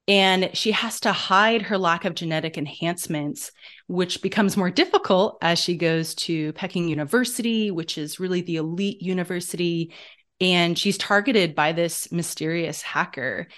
And 0.07 0.55
she 0.55 0.71
has 0.71 1.01
to 1.01 1.11
hide 1.11 1.63
her 1.63 1.77
lack 1.77 2.05
of 2.05 2.15
genetic 2.15 2.57
enhancements, 2.57 3.51
which 3.87 4.21
becomes 4.21 4.55
more 4.55 4.71
difficult 4.71 5.37
as 5.41 5.59
she 5.59 5.75
goes 5.75 6.15
to 6.15 6.53
Peking 6.53 6.87
University, 6.87 7.71
which 7.71 7.97
is 7.97 8.19
really 8.19 8.41
the 8.41 8.55
elite 8.55 9.01
university. 9.01 9.93
And 10.39 10.79
she's 10.79 10.97
targeted 10.97 11.55
by 11.55 11.73
this 11.73 12.09
mysterious 12.11 12.81
hacker. 12.81 13.49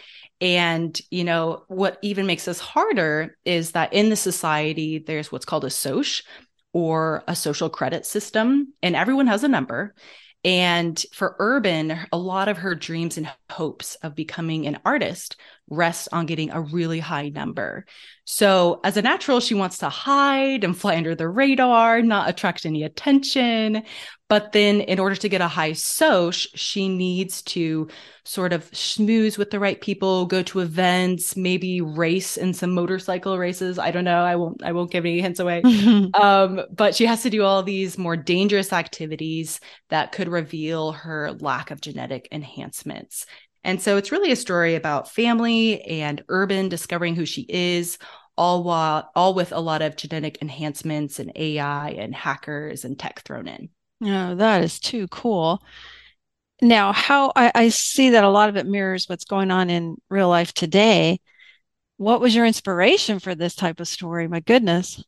And, 0.42 1.00
you 1.12 1.24
know, 1.24 1.64
what 1.68 1.98
even 2.02 2.26
makes 2.26 2.46
this 2.46 2.60
harder 2.60 3.38
is 3.44 3.72
that 3.72 3.94
in 3.94 4.10
the 4.10 4.16
society, 4.16 5.00
there's 5.00 5.32
what's 5.32 5.46
called 5.46 5.66
a 5.66 5.70
SOCH 5.70 6.24
or 6.72 7.24
a 7.28 7.36
social 7.36 7.70
credit 7.70 8.06
system, 8.06 8.74
and 8.82 8.96
everyone 8.96 9.28
has 9.28 9.44
a 9.44 9.50
number. 9.50 9.94
And 10.46 11.04
for 11.14 11.36
Urban, 11.40 11.98
a 12.12 12.18
lot 12.18 12.48
of 12.48 12.60
her 12.60 12.76
dreams 12.76 13.18
and 13.18 13.30
hopes 13.50 13.96
of 13.96 14.16
becoming 14.16 14.68
an 14.68 14.80
artist 14.86 15.36
rest 15.70 16.10
on 16.12 16.26
getting 16.26 16.52
a 16.52 16.62
really 16.62 17.00
high 17.00 17.30
number. 17.30 17.86
So, 18.26 18.80
as 18.84 18.98
a 18.98 19.02
natural, 19.02 19.40
she 19.40 19.56
wants 19.56 19.80
to 19.80 19.90
hide 19.90 20.64
and 20.64 20.78
fly 20.78 20.98
under 20.98 21.16
the 21.16 21.28
radar, 21.28 22.02
not 22.02 22.30
attract 22.30 22.66
any 22.66 22.84
attention. 22.84 23.84
But 24.28 24.52
then, 24.52 24.82
in 24.82 25.00
order 25.00 25.16
to 25.16 25.30
get 25.30 25.42
a 25.42 25.48
high 25.48 25.74
SOCH, 25.74 26.50
she 26.54 26.88
needs 26.88 27.42
to 27.44 27.88
sort 28.26 28.54
of 28.54 28.70
schmooze 28.70 29.40
with 29.40 29.50
the 29.50 29.60
right 29.60 29.82
people, 29.82 30.28
go 30.28 30.44
to 30.44 30.60
events, 30.60 31.36
maybe 31.36 31.82
race 31.82 32.38
in 32.38 32.54
some 32.54 32.72
motorcycle 32.72 33.40
races. 33.40 33.80
I 33.80 33.90
don't 33.90 34.04
know. 34.04 34.24
I 34.24 34.36
won't. 34.36 34.62
I 34.64 34.74
won't 34.74 34.92
give 34.92 35.06
any 35.06 35.22
hints 35.22 35.40
away. 35.40 35.64
um, 36.14 36.62
but 36.72 36.94
she 36.96 37.08
has 37.08 37.24
to 37.24 37.32
do 37.32 37.44
all 37.44 37.64
these 37.64 37.98
more 37.98 38.16
dangerous 38.16 38.72
activities 38.72 39.60
that 39.90 40.12
could 40.12 40.30
reveal 40.30 40.92
her 40.92 41.32
lack 41.40 41.72
of 41.72 41.82
genetic 41.82 42.28
enhancements. 42.32 43.26
And 43.70 43.80
so, 43.80 43.98
it's 43.98 44.12
really 44.12 44.32
a 44.32 44.36
story 44.36 44.74
about 44.74 45.12
family 45.12 45.84
and 45.84 46.24
urban 46.28 46.70
discovering 46.70 47.14
who 47.14 47.28
she 47.28 47.46
is, 47.48 48.00
all 48.36 48.64
while 48.64 49.12
all 49.16 49.36
with 49.36 49.52
a 49.52 49.60
lot 49.60 49.84
of 49.84 49.96
genetic 49.96 50.40
enhancements 50.42 51.20
and 51.20 51.32
AI 51.36 51.92
and 51.92 52.16
hackers 52.16 52.84
and 52.84 52.98
tech 52.98 53.22
thrown 53.22 53.48
in. 53.48 53.70
Oh, 54.04 54.34
that 54.34 54.64
is 54.64 54.80
too 54.80 55.08
cool. 55.10 55.62
Now, 56.64 56.94
how 56.94 57.32
I, 57.36 57.52
I 57.54 57.70
see 57.70 58.10
that 58.10 58.24
a 58.24 58.30
lot 58.30 58.50
of 58.50 58.58
it 58.58 58.66
mirrors 58.66 59.08
what's 59.08 59.26
going 59.26 59.52
on 59.52 59.70
in 59.70 59.98
real 60.10 60.30
life 60.30 60.52
today. 60.52 61.20
What 61.98 62.22
was 62.22 62.34
your 62.34 62.48
inspiration 62.48 63.20
for 63.20 63.36
this 63.36 63.54
type 63.54 63.80
of 63.80 63.88
story? 63.88 64.28
My 64.28 64.40
goodness. 64.40 65.04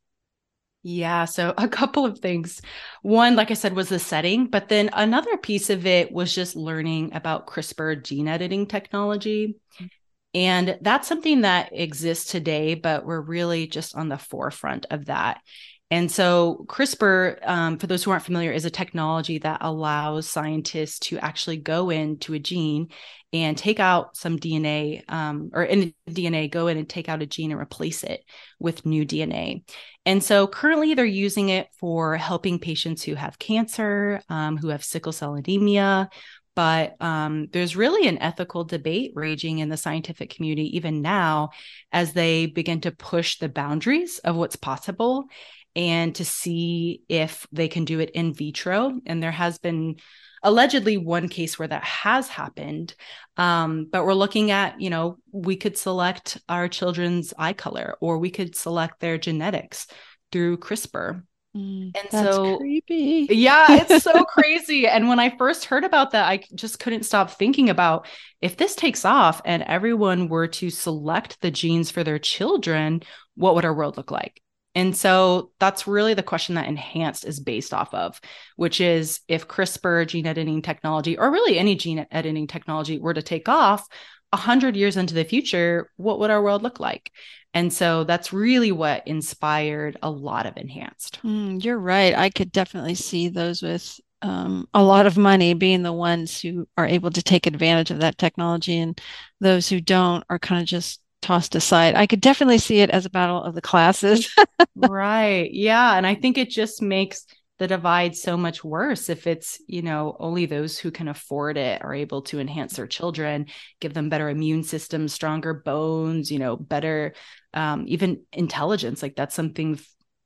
Yeah, 0.84 1.26
so 1.26 1.54
a 1.58 1.68
couple 1.68 2.06
of 2.06 2.20
things. 2.20 2.62
One, 3.02 3.36
like 3.36 3.52
I 3.52 3.56
said, 3.56 3.76
was 3.76 3.90
the 3.90 4.00
setting, 4.00 4.48
but 4.48 4.70
then 4.70 4.90
another 4.94 5.38
piece 5.38 5.70
of 5.70 5.86
it 5.86 6.12
was 6.12 6.34
just 6.34 6.56
learning 6.56 7.14
about 7.14 7.48
CRISPR 7.48 8.04
gene 8.04 8.28
editing 8.28 8.66
technology. 8.66 9.56
Mm. 9.80 9.90
And 10.34 10.78
that's 10.82 11.08
something 11.08 11.42
that 11.42 11.70
exists 11.74 12.32
today, 12.32 12.76
but 12.76 13.06
we're 13.06 13.22
really 13.22 13.68
just 13.68 13.96
on 13.96 14.08
the 14.08 14.18
forefront 14.18 14.86
of 14.90 15.06
that. 15.06 15.42
And 15.92 16.10
so, 16.10 16.66
CRISPR, 16.70 17.46
um, 17.46 17.78
for 17.78 17.86
those 17.86 18.02
who 18.02 18.12
aren't 18.12 18.24
familiar, 18.24 18.54
is 18.54 18.64
a 18.64 18.70
technology 18.70 19.40
that 19.40 19.58
allows 19.60 20.26
scientists 20.26 21.00
to 21.00 21.20
actually 21.20 21.58
go 21.58 21.90
into 21.90 22.34
a 22.34 22.40
gene 22.40 22.88
and 23.34 23.58
take 23.58 23.82
out 23.82 24.16
some 24.16 24.40
DNA, 24.40 25.04
um, 25.12 25.52
or 25.54 25.64
in 25.64 25.94
DNA, 26.10 26.50
go 26.50 26.68
in 26.68 26.78
and 26.78 26.88
take 26.88 27.10
out 27.10 27.22
a 27.22 27.26
gene 27.26 27.52
and 27.52 27.60
replace 27.60 28.04
it 28.04 28.24
with 28.58 28.86
new 28.86 29.06
DNA. 29.06 29.64
And 30.06 30.24
so, 30.24 30.48
currently, 30.48 30.94
they're 30.94 31.06
using 31.06 31.50
it 31.50 31.68
for 31.78 32.16
helping 32.16 32.58
patients 32.58 33.04
who 33.04 33.16
have 33.16 33.38
cancer, 33.38 34.22
um, 34.30 34.56
who 34.56 34.70
have 34.70 34.86
sickle 34.86 35.12
cell 35.12 35.36
anemia, 35.36 36.10
but 36.56 36.96
um, 37.02 37.48
there's 37.52 37.76
really 37.76 38.08
an 38.08 38.18
ethical 38.18 38.64
debate 38.64 39.12
raging 39.16 39.60
in 39.60 39.70
the 39.70 39.78
scientific 39.78 40.30
community 40.36 40.76
even 40.76 41.02
now 41.02 41.50
as 41.92 42.14
they 42.14 42.46
begin 42.46 42.82
to 42.82 42.92
push 42.92 43.40
the 43.40 43.50
boundaries 43.50 44.20
of 44.20 44.36
what's 44.36 44.58
possible 44.58 45.28
and 45.76 46.14
to 46.16 46.26
see 46.26 47.02
if 47.08 47.48
they 47.52 47.68
can 47.68 47.86
do 47.86 48.00
it 48.00 48.12
in 48.12 48.34
vitro. 48.34 49.00
And 49.06 49.22
there 49.22 49.32
has 49.32 49.58
been 49.58 49.98
allegedly 50.44 50.98
one 50.98 51.30
case 51.30 51.58
where 51.58 51.68
that 51.68 51.84
has 51.84 52.28
happened. 52.28 52.96
Um, 53.38 53.88
but 53.92 54.06
we're 54.06 54.14
looking 54.14 54.52
at, 54.52 54.82
you 54.82 54.90
know, 54.90 55.18
we 55.32 55.56
could 55.56 55.78
select 55.78 56.40
our 56.50 56.68
children's 56.68 57.34
eye 57.38 57.54
color 57.54 57.96
or 58.02 58.18
we 58.18 58.32
could 58.32 58.56
select 58.56 59.00
their 59.00 59.18
genetics 59.18 59.88
through 60.32 60.58
CRISPR. 60.58 61.24
Mm, 61.56 61.92
and 61.98 62.12
so 62.12 62.58
creepy. 62.58 63.28
Yeah, 63.30 63.82
it's 63.82 64.04
so 64.04 64.24
crazy. 64.26 64.88
And 64.88 65.10
when 65.10 65.20
I 65.20 65.36
first 65.38 65.66
heard 65.66 65.84
about 65.84 66.12
that, 66.12 66.26
I 66.26 66.44
just 66.56 66.80
couldn't 66.80 67.04
stop 67.04 67.32
thinking 67.32 67.70
about 67.70 68.08
if 68.42 68.56
this 68.56 68.76
takes 68.76 69.04
off 69.04 69.42
and 69.44 69.62
everyone 69.64 70.30
were 70.30 70.48
to 70.48 70.70
select 70.70 71.42
the 71.42 71.52
genes 71.52 71.92
for 71.92 72.04
their 72.04 72.20
children, 72.20 73.04
what 73.36 73.56
would 73.56 73.66
our 73.66 73.74
world 73.74 73.98
look 73.98 74.12
like? 74.12 74.42
And 74.74 74.96
so 74.96 75.52
that's 75.60 75.88
really 75.88 76.14
the 76.14 76.24
question 76.24 76.56
that 76.56 76.68
Enhanced 76.68 77.26
is 77.26 77.40
based 77.40 77.74
off 77.74 77.94
of, 77.94 78.20
which 78.56 78.80
is 78.80 79.20
if 79.28 79.48
CRISPR 79.48 80.08
gene 80.08 80.28
editing 80.28 80.62
technology, 80.62 81.18
or 81.18 81.32
really 81.32 81.58
any 81.58 81.76
gene 81.76 82.06
editing 82.12 82.48
technology, 82.48 82.98
were 82.98 83.14
to 83.14 83.22
take 83.22 83.50
off 83.50 83.88
100 84.32 84.78
years 84.78 84.96
into 84.96 85.14
the 85.14 85.26
future, 85.26 85.90
what 85.98 86.20
would 86.20 86.32
our 86.32 86.42
world 86.42 86.64
look 86.64 86.80
like? 86.80 87.12
And 87.54 87.72
so 87.72 88.06
that's 88.06 88.32
really 88.32 88.72
what 88.72 89.06
inspired 89.06 89.98
a 90.02 90.10
lot 90.10 90.46
of 90.46 90.56
Enhanced. 90.56 91.20
Mm, 91.24 91.64
you're 91.64 91.78
right. 91.78 92.16
I 92.18 92.30
could 92.30 92.52
definitely 92.52 92.96
see 92.96 93.28
those 93.28 93.62
with 93.62 94.00
um, 94.22 94.68
a 94.74 94.84
lot 94.84 95.06
of 95.06 95.18
money 95.18 95.54
being 95.54 95.84
the 95.84 95.92
ones 95.92 96.40
who 96.40 96.68
are 96.78 96.86
able 96.86 97.12
to 97.12 97.22
take 97.22 97.46
advantage 97.46 97.92
of 97.92 98.00
that 98.00 98.18
technology, 98.18 98.78
and 98.78 99.00
those 99.40 99.68
who 99.68 99.82
don't 99.82 100.24
are 100.30 100.40
kind 100.40 100.62
of 100.62 100.68
just 100.68 101.01
tossed 101.22 101.56
aside. 101.56 101.96
I 101.96 102.08
could 102.08 102.22
definitely 102.22 102.58
see 102.58 102.80
it 102.80 102.90
as 102.90 103.06
a 103.06 103.10
battle 103.10 103.44
of 103.44 103.56
the 103.56 103.62
classes. 103.62 104.34
right. 104.76 105.50
Yeah. 105.52 105.96
And 105.96 106.06
I 106.06 106.16
think 106.16 106.38
it 106.38 106.50
just 106.50 106.82
makes 106.82 107.26
the 107.62 107.68
divide 107.68 108.16
so 108.16 108.36
much 108.36 108.64
worse 108.64 109.08
if 109.08 109.28
it's 109.28 109.62
you 109.68 109.84
know 109.84 110.18
only 110.20 110.48
those 110.48 110.80
who 110.80 110.90
can 110.90 111.08
afford 111.08 111.58
it 111.58 111.84
are 111.84 111.94
able 111.94 112.24
to 112.24 112.40
enhance 112.40 112.76
their 112.76 112.88
children 112.88 113.46
give 113.80 113.94
them 113.94 114.10
better 114.10 114.30
immune 114.30 114.64
systems 114.64 115.14
stronger 115.14 115.54
bones 115.54 116.32
you 116.32 116.40
know 116.40 116.58
better 116.58 117.14
um, 117.54 117.86
even 117.88 118.24
intelligence 118.34 119.04
like 119.04 119.16
that's 119.16 119.36
something 119.36 119.80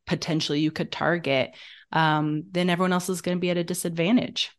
potentially 0.07 0.61
you 0.61 0.71
could 0.71 0.93
target 0.93 1.51
um, 1.91 2.43
then 2.51 2.69
everyone 2.69 2.93
else 2.93 3.09
is 3.09 3.21
going 3.21 3.35
to 3.35 3.41
be 3.41 3.49
at 3.49 3.57
a 3.57 3.65
disadvantage 3.65 4.51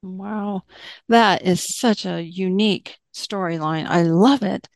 wow 0.00 0.62
that 1.10 1.42
is 1.42 1.76
such 1.76 2.06
a 2.06 2.22
unique 2.22 2.96
storyline 3.14 3.86
i 3.86 4.04
love 4.04 4.42
it 4.42 4.66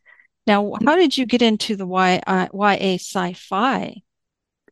now 0.49 0.73
how 0.85 0.95
did 0.95 1.17
you 1.17 1.25
get 1.25 1.41
into 1.41 1.75
the 1.75 1.87
y, 1.87 2.21
uh, 2.27 2.47
ya 2.53 2.95
sci-fi 2.97 4.01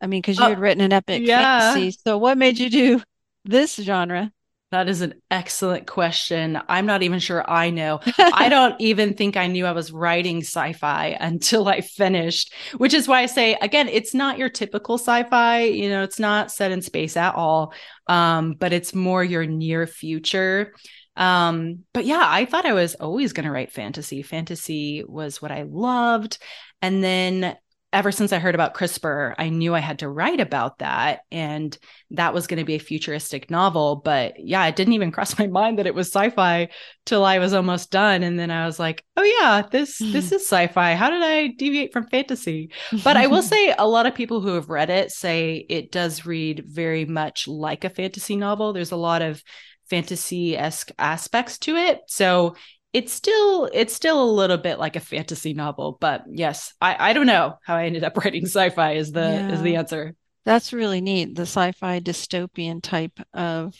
I 0.01 0.07
mean, 0.07 0.21
because 0.21 0.37
you 0.37 0.43
had 0.43 0.57
uh, 0.57 0.61
written 0.61 0.81
an 0.81 0.93
epic 0.93 1.23
yeah. 1.25 1.73
fantasy. 1.73 1.97
So 2.05 2.17
what 2.17 2.37
made 2.37 2.59
you 2.59 2.69
do 2.69 3.01
this 3.45 3.75
genre? 3.75 4.31
That 4.69 4.89
is 4.89 4.99
an 4.99 5.13
excellent 5.31 5.87
question. 5.87 6.59
I'm 6.67 6.85
not 6.85 7.01
even 7.01 7.19
sure 7.19 7.49
I 7.49 7.69
know. 7.69 8.01
I 8.17 8.49
don't 8.49 8.75
even 8.81 9.13
think 9.13 9.37
I 9.37 9.47
knew 9.47 9.65
I 9.65 9.71
was 9.71 9.93
writing 9.93 10.39
sci 10.41 10.73
fi 10.73 11.07
until 11.19 11.69
I 11.69 11.79
finished, 11.81 12.53
which 12.75 12.93
is 12.93 13.07
why 13.07 13.21
I 13.21 13.27
say, 13.27 13.57
again, 13.61 13.87
it's 13.87 14.13
not 14.13 14.37
your 14.37 14.49
typical 14.49 14.97
sci 14.97 15.23
fi. 15.23 15.61
You 15.61 15.89
know, 15.89 16.03
it's 16.03 16.19
not 16.19 16.51
set 16.51 16.71
in 16.71 16.81
space 16.81 17.15
at 17.15 17.35
all, 17.35 17.73
um, 18.07 18.55
but 18.59 18.73
it's 18.73 18.93
more 18.93 19.23
your 19.23 19.45
near 19.45 19.87
future. 19.87 20.73
Um, 21.17 21.83
but 21.93 22.05
yeah, 22.05 22.23
I 22.23 22.45
thought 22.45 22.65
I 22.65 22.73
was 22.73 22.95
always 22.95 23.33
going 23.33 23.45
to 23.45 23.51
write 23.51 23.71
fantasy. 23.71 24.21
Fantasy 24.21 25.03
was 25.05 25.41
what 25.41 25.51
I 25.51 25.63
loved. 25.63 26.37
And 26.81 27.03
then 27.03 27.57
ever 27.93 28.11
since 28.11 28.33
I 28.33 28.39
heard 28.39 28.53
about 28.53 28.75
CRISPR, 28.75 29.33
I 29.37 29.49
knew 29.49 29.73
I 29.73 29.79
had 29.79 29.99
to 29.99 30.09
write 30.09 30.39
about 30.39 30.79
that. 30.79 31.21
And 31.31 31.75
that 32.11 32.33
was 32.33 32.45
going 32.45 32.59
to 32.59 32.65
be 32.65 32.75
a 32.75 32.79
futuristic 32.79 33.49
novel. 33.49 33.95
But 33.95 34.35
yeah, 34.37 34.65
it 34.67 34.75
didn't 34.75 34.93
even 34.93 35.11
cross 35.13 35.39
my 35.39 35.47
mind 35.47 35.79
that 35.79 35.87
it 35.87 35.95
was 35.95 36.07
sci-fi 36.07 36.69
till 37.05 37.25
I 37.25 37.39
was 37.39 37.53
almost 37.53 37.89
done. 37.89 38.23
And 38.23 38.37
then 38.37 38.51
I 38.51 38.65
was 38.65 38.77
like, 38.77 39.03
oh 39.15 39.23
yeah, 39.23 39.63
this 39.71 39.97
this 39.97 40.31
is 40.31 40.43
sci-fi. 40.43 40.95
How 40.95 41.09
did 41.09 41.23
I 41.23 41.47
deviate 41.47 41.93
from 41.93 42.07
fantasy? 42.07 42.71
But 43.03 43.17
I 43.17 43.27
will 43.27 43.41
say 43.53 43.73
a 43.75 43.87
lot 43.87 44.05
of 44.05 44.13
people 44.13 44.41
who 44.41 44.53
have 44.55 44.69
read 44.69 44.89
it 44.89 45.11
say 45.11 45.65
it 45.67 45.91
does 45.91 46.25
read 46.25 46.65
very 46.67 47.05
much 47.05 47.47
like 47.47 47.85
a 47.85 47.89
fantasy 47.89 48.35
novel. 48.35 48.73
There's 48.73 48.91
a 48.91 48.97
lot 48.97 49.21
of 49.21 49.41
fantasy-esque 49.89 50.91
aspects 50.97 51.57
to 51.59 51.75
it. 51.75 52.01
So 52.07 52.55
it's 52.93 53.13
still 53.13 53.69
it's 53.73 53.93
still 53.93 54.23
a 54.23 54.31
little 54.31 54.57
bit 54.57 54.79
like 54.79 54.95
a 54.95 55.01
fantasy 55.01 55.53
novel 55.53 55.97
but 55.99 56.23
yes 56.29 56.73
i 56.79 57.09
i 57.09 57.13
don't 57.13 57.27
know 57.27 57.53
how 57.63 57.75
i 57.75 57.85
ended 57.85 58.03
up 58.03 58.15
writing 58.23 58.45
sci-fi 58.45 58.93
is 58.93 59.11
the 59.11 59.19
yeah. 59.19 59.51
is 59.51 59.61
the 59.61 59.75
answer. 59.75 60.15
That's 60.45 60.71
really 60.71 61.01
neat 61.01 61.35
the 61.35 61.41
sci-fi 61.41 61.99
dystopian 61.99 62.81
type 62.81 63.19
of 63.33 63.75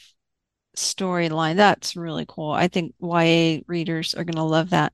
storyline. 0.76 1.56
That's 1.56 1.96
really 1.96 2.26
cool. 2.28 2.52
I 2.52 2.68
think 2.68 2.94
ya 3.02 3.60
readers 3.68 4.14
are 4.14 4.26
going 4.26 4.36
to 4.36 4.44
love 4.44 4.72
that. 4.72 4.92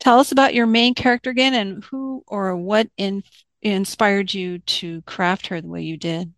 Tell 0.00 0.18
us 0.18 0.32
about 0.32 0.54
your 0.54 0.66
main 0.66 0.94
character 0.94 1.30
again 1.30 1.54
and 1.54 1.84
who 1.84 2.24
or 2.26 2.56
what 2.56 2.88
in, 2.96 3.22
inspired 3.62 4.34
you 4.34 4.58
to 4.58 5.02
craft 5.02 5.46
her 5.46 5.60
the 5.60 5.68
way 5.68 5.82
you 5.82 5.96
did 5.96 6.32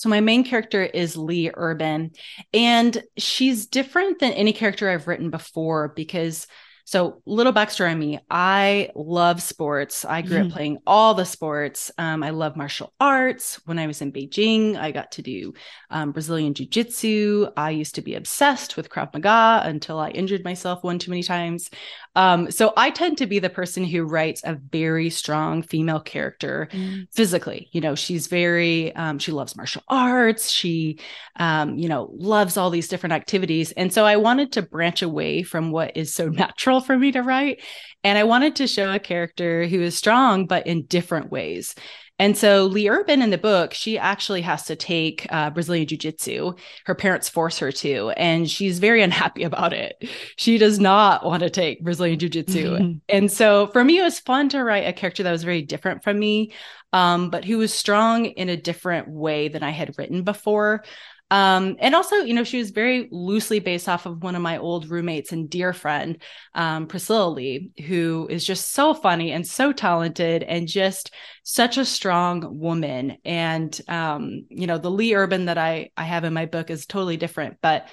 so 0.00 0.08
my 0.08 0.20
main 0.20 0.44
character 0.44 0.82
is 0.82 1.14
Lee 1.14 1.50
Urban, 1.52 2.12
and 2.54 3.02
she's 3.18 3.66
different 3.66 4.18
than 4.18 4.32
any 4.32 4.54
character 4.54 4.88
I've 4.88 5.06
written 5.06 5.28
before 5.28 5.88
because 5.88 6.46
so, 6.90 7.22
little 7.24 7.52
backstory 7.52 7.92
on 7.92 8.00
me 8.00 8.18
I 8.28 8.90
love 8.96 9.40
sports. 9.40 10.04
I 10.04 10.22
grew 10.22 10.38
mm-hmm. 10.38 10.46
up 10.48 10.52
playing 10.52 10.78
all 10.88 11.14
the 11.14 11.24
sports. 11.24 11.92
Um, 11.98 12.24
I 12.24 12.30
love 12.30 12.56
martial 12.56 12.92
arts. 12.98 13.60
When 13.64 13.78
I 13.78 13.86
was 13.86 14.02
in 14.02 14.10
Beijing, 14.10 14.76
I 14.76 14.90
got 14.90 15.12
to 15.12 15.22
do 15.22 15.54
um, 15.90 16.10
Brazilian 16.10 16.52
Jiu 16.52 16.66
Jitsu. 16.66 17.46
I 17.56 17.70
used 17.70 17.94
to 17.94 18.02
be 18.02 18.16
obsessed 18.16 18.76
with 18.76 18.90
Krav 18.90 19.14
Maga 19.14 19.62
until 19.68 20.00
I 20.00 20.10
injured 20.10 20.42
myself 20.42 20.82
one 20.82 20.98
too 20.98 21.12
many 21.12 21.22
times. 21.22 21.70
Um, 22.16 22.50
so, 22.50 22.72
I 22.76 22.90
tend 22.90 23.18
to 23.18 23.26
be 23.28 23.38
the 23.38 23.50
person 23.50 23.84
who 23.84 24.02
writes 24.02 24.42
a 24.42 24.54
very 24.54 25.10
strong 25.10 25.62
female 25.62 26.00
character 26.00 26.68
mm. 26.72 27.06
physically. 27.12 27.68
You 27.70 27.82
know, 27.82 27.94
she's 27.94 28.26
very, 28.26 28.92
um, 28.96 29.20
she 29.20 29.30
loves 29.30 29.56
martial 29.56 29.84
arts. 29.86 30.50
She, 30.50 30.98
um, 31.36 31.78
you 31.78 31.88
know, 31.88 32.10
loves 32.12 32.56
all 32.56 32.70
these 32.70 32.88
different 32.88 33.12
activities. 33.12 33.70
And 33.70 33.92
so, 33.92 34.04
I 34.04 34.16
wanted 34.16 34.50
to 34.54 34.62
branch 34.62 35.02
away 35.02 35.44
from 35.44 35.70
what 35.70 35.96
is 35.96 36.12
so 36.12 36.28
natural 36.40 36.79
for 36.80 36.98
me 36.98 37.12
to 37.12 37.22
write. 37.22 37.62
And 38.02 38.18
I 38.18 38.24
wanted 38.24 38.56
to 38.56 38.66
show 38.66 38.92
a 38.92 38.98
character 38.98 39.66
who 39.66 39.80
is 39.80 39.96
strong, 39.96 40.46
but 40.46 40.66
in 40.66 40.86
different 40.86 41.30
ways. 41.30 41.74
And 42.20 42.36
so 42.36 42.66
Lee 42.66 42.90
Urban 42.90 43.22
in 43.22 43.30
the 43.30 43.38
book, 43.38 43.72
she 43.72 43.96
actually 43.96 44.42
has 44.42 44.64
to 44.64 44.76
take 44.76 45.26
uh, 45.30 45.48
Brazilian 45.48 45.86
Jiu 45.86 45.96
Jitsu. 45.96 46.52
Her 46.84 46.94
parents 46.94 47.30
force 47.30 47.58
her 47.60 47.72
to, 47.72 48.10
and 48.10 48.48
she's 48.48 48.78
very 48.78 49.00
unhappy 49.08 49.42
about 49.42 49.72
it. 49.72 49.96
She 50.36 50.58
does 50.58 50.78
not 50.78 51.24
want 51.24 51.42
to 51.42 51.48
take 51.48 51.82
Brazilian 51.82 52.18
Jiu 52.18 52.28
Jitsu. 52.28 52.70
Mm-hmm. 52.76 52.92
And 53.08 53.32
so 53.32 53.68
for 53.68 53.82
me, 53.82 53.98
it 53.98 54.02
was 54.02 54.20
fun 54.20 54.50
to 54.50 54.62
write 54.62 54.86
a 54.86 54.92
character 54.92 55.22
that 55.22 55.32
was 55.32 55.44
very 55.44 55.62
different 55.62 56.04
from 56.04 56.18
me, 56.18 56.52
um, 56.92 57.30
but 57.30 57.44
who 57.44 57.56
was 57.56 57.72
strong 57.72 58.26
in 58.26 58.50
a 58.50 58.56
different 58.56 59.08
way 59.08 59.48
than 59.48 59.62
I 59.62 59.70
had 59.70 59.96
written 59.96 60.22
before. 60.22 60.84
Um, 61.30 61.76
and 61.78 61.94
also, 61.94 62.16
you 62.16 62.34
know, 62.34 62.42
she 62.42 62.58
was 62.58 62.70
very 62.70 63.08
loosely 63.12 63.60
based 63.60 63.88
off 63.88 64.04
of 64.04 64.22
one 64.22 64.34
of 64.34 64.42
my 64.42 64.58
old 64.58 64.90
roommates 64.90 65.30
and 65.30 65.48
dear 65.48 65.72
friend, 65.72 66.20
um, 66.54 66.88
Priscilla 66.88 67.28
Lee, 67.28 67.70
who 67.86 68.26
is 68.28 68.44
just 68.44 68.72
so 68.72 68.94
funny 68.94 69.30
and 69.30 69.46
so 69.46 69.72
talented 69.72 70.42
and 70.42 70.66
just 70.66 71.12
such 71.44 71.78
a 71.78 71.84
strong 71.84 72.58
woman. 72.58 73.18
And 73.24 73.78
um, 73.86 74.46
you 74.48 74.66
know, 74.66 74.78
the 74.78 74.90
Lee 74.90 75.14
Urban 75.14 75.46
that 75.46 75.58
I 75.58 75.90
I 75.96 76.04
have 76.04 76.24
in 76.24 76.32
my 76.32 76.46
book 76.46 76.68
is 76.68 76.84
totally 76.84 77.16
different, 77.16 77.58
but 77.62 77.88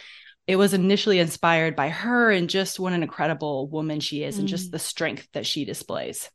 it 0.48 0.56
was 0.56 0.74
initially 0.74 1.20
inspired 1.20 1.76
by 1.76 1.90
her 1.90 2.32
and 2.32 2.50
just 2.50 2.80
what 2.80 2.94
an 2.94 3.04
incredible 3.04 3.68
woman 3.68 4.00
she 4.00 4.24
is 4.24 4.38
mm. 4.38 4.40
and 4.40 4.48
just 4.48 4.70
mm. 4.70 4.72
the 4.72 4.80
strength 4.80 5.28
that 5.34 5.46
she 5.46 5.66
displays. 5.66 6.32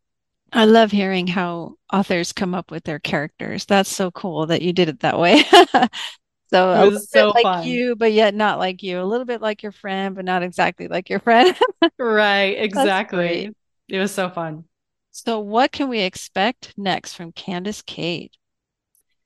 I 0.52 0.66
love 0.66 0.90
hearing 0.90 1.26
how 1.26 1.76
authors 1.90 2.34
come 2.34 2.54
up 2.54 2.70
with 2.70 2.84
their 2.84 2.98
characters. 2.98 3.64
That's 3.64 3.90
so 3.90 4.10
cool 4.10 4.46
that 4.46 4.60
you 4.60 4.74
did 4.74 4.90
it 4.90 5.00
that 5.00 5.18
way. 5.18 5.44
So 6.52 6.72
it 6.74 6.92
was 6.92 7.10
so 7.10 7.30
like 7.30 7.42
fun. 7.42 7.66
you, 7.66 7.96
but 7.96 8.12
yet 8.12 8.34
not 8.34 8.58
like 8.58 8.82
you. 8.82 9.00
A 9.00 9.04
little 9.04 9.24
bit 9.24 9.40
like 9.40 9.62
your 9.62 9.72
friend, 9.72 10.14
but 10.14 10.24
not 10.24 10.42
exactly 10.42 10.86
like 10.86 11.08
your 11.08 11.20
friend. 11.20 11.56
right. 11.98 12.56
Exactly. 12.58 13.50
It 13.88 13.98
was 13.98 14.12
so 14.12 14.28
fun. 14.28 14.64
So 15.12 15.40
what 15.40 15.72
can 15.72 15.88
we 15.88 16.00
expect 16.00 16.74
next 16.76 17.14
from 17.14 17.32
Candace 17.32 17.82
Kade? 17.82 18.30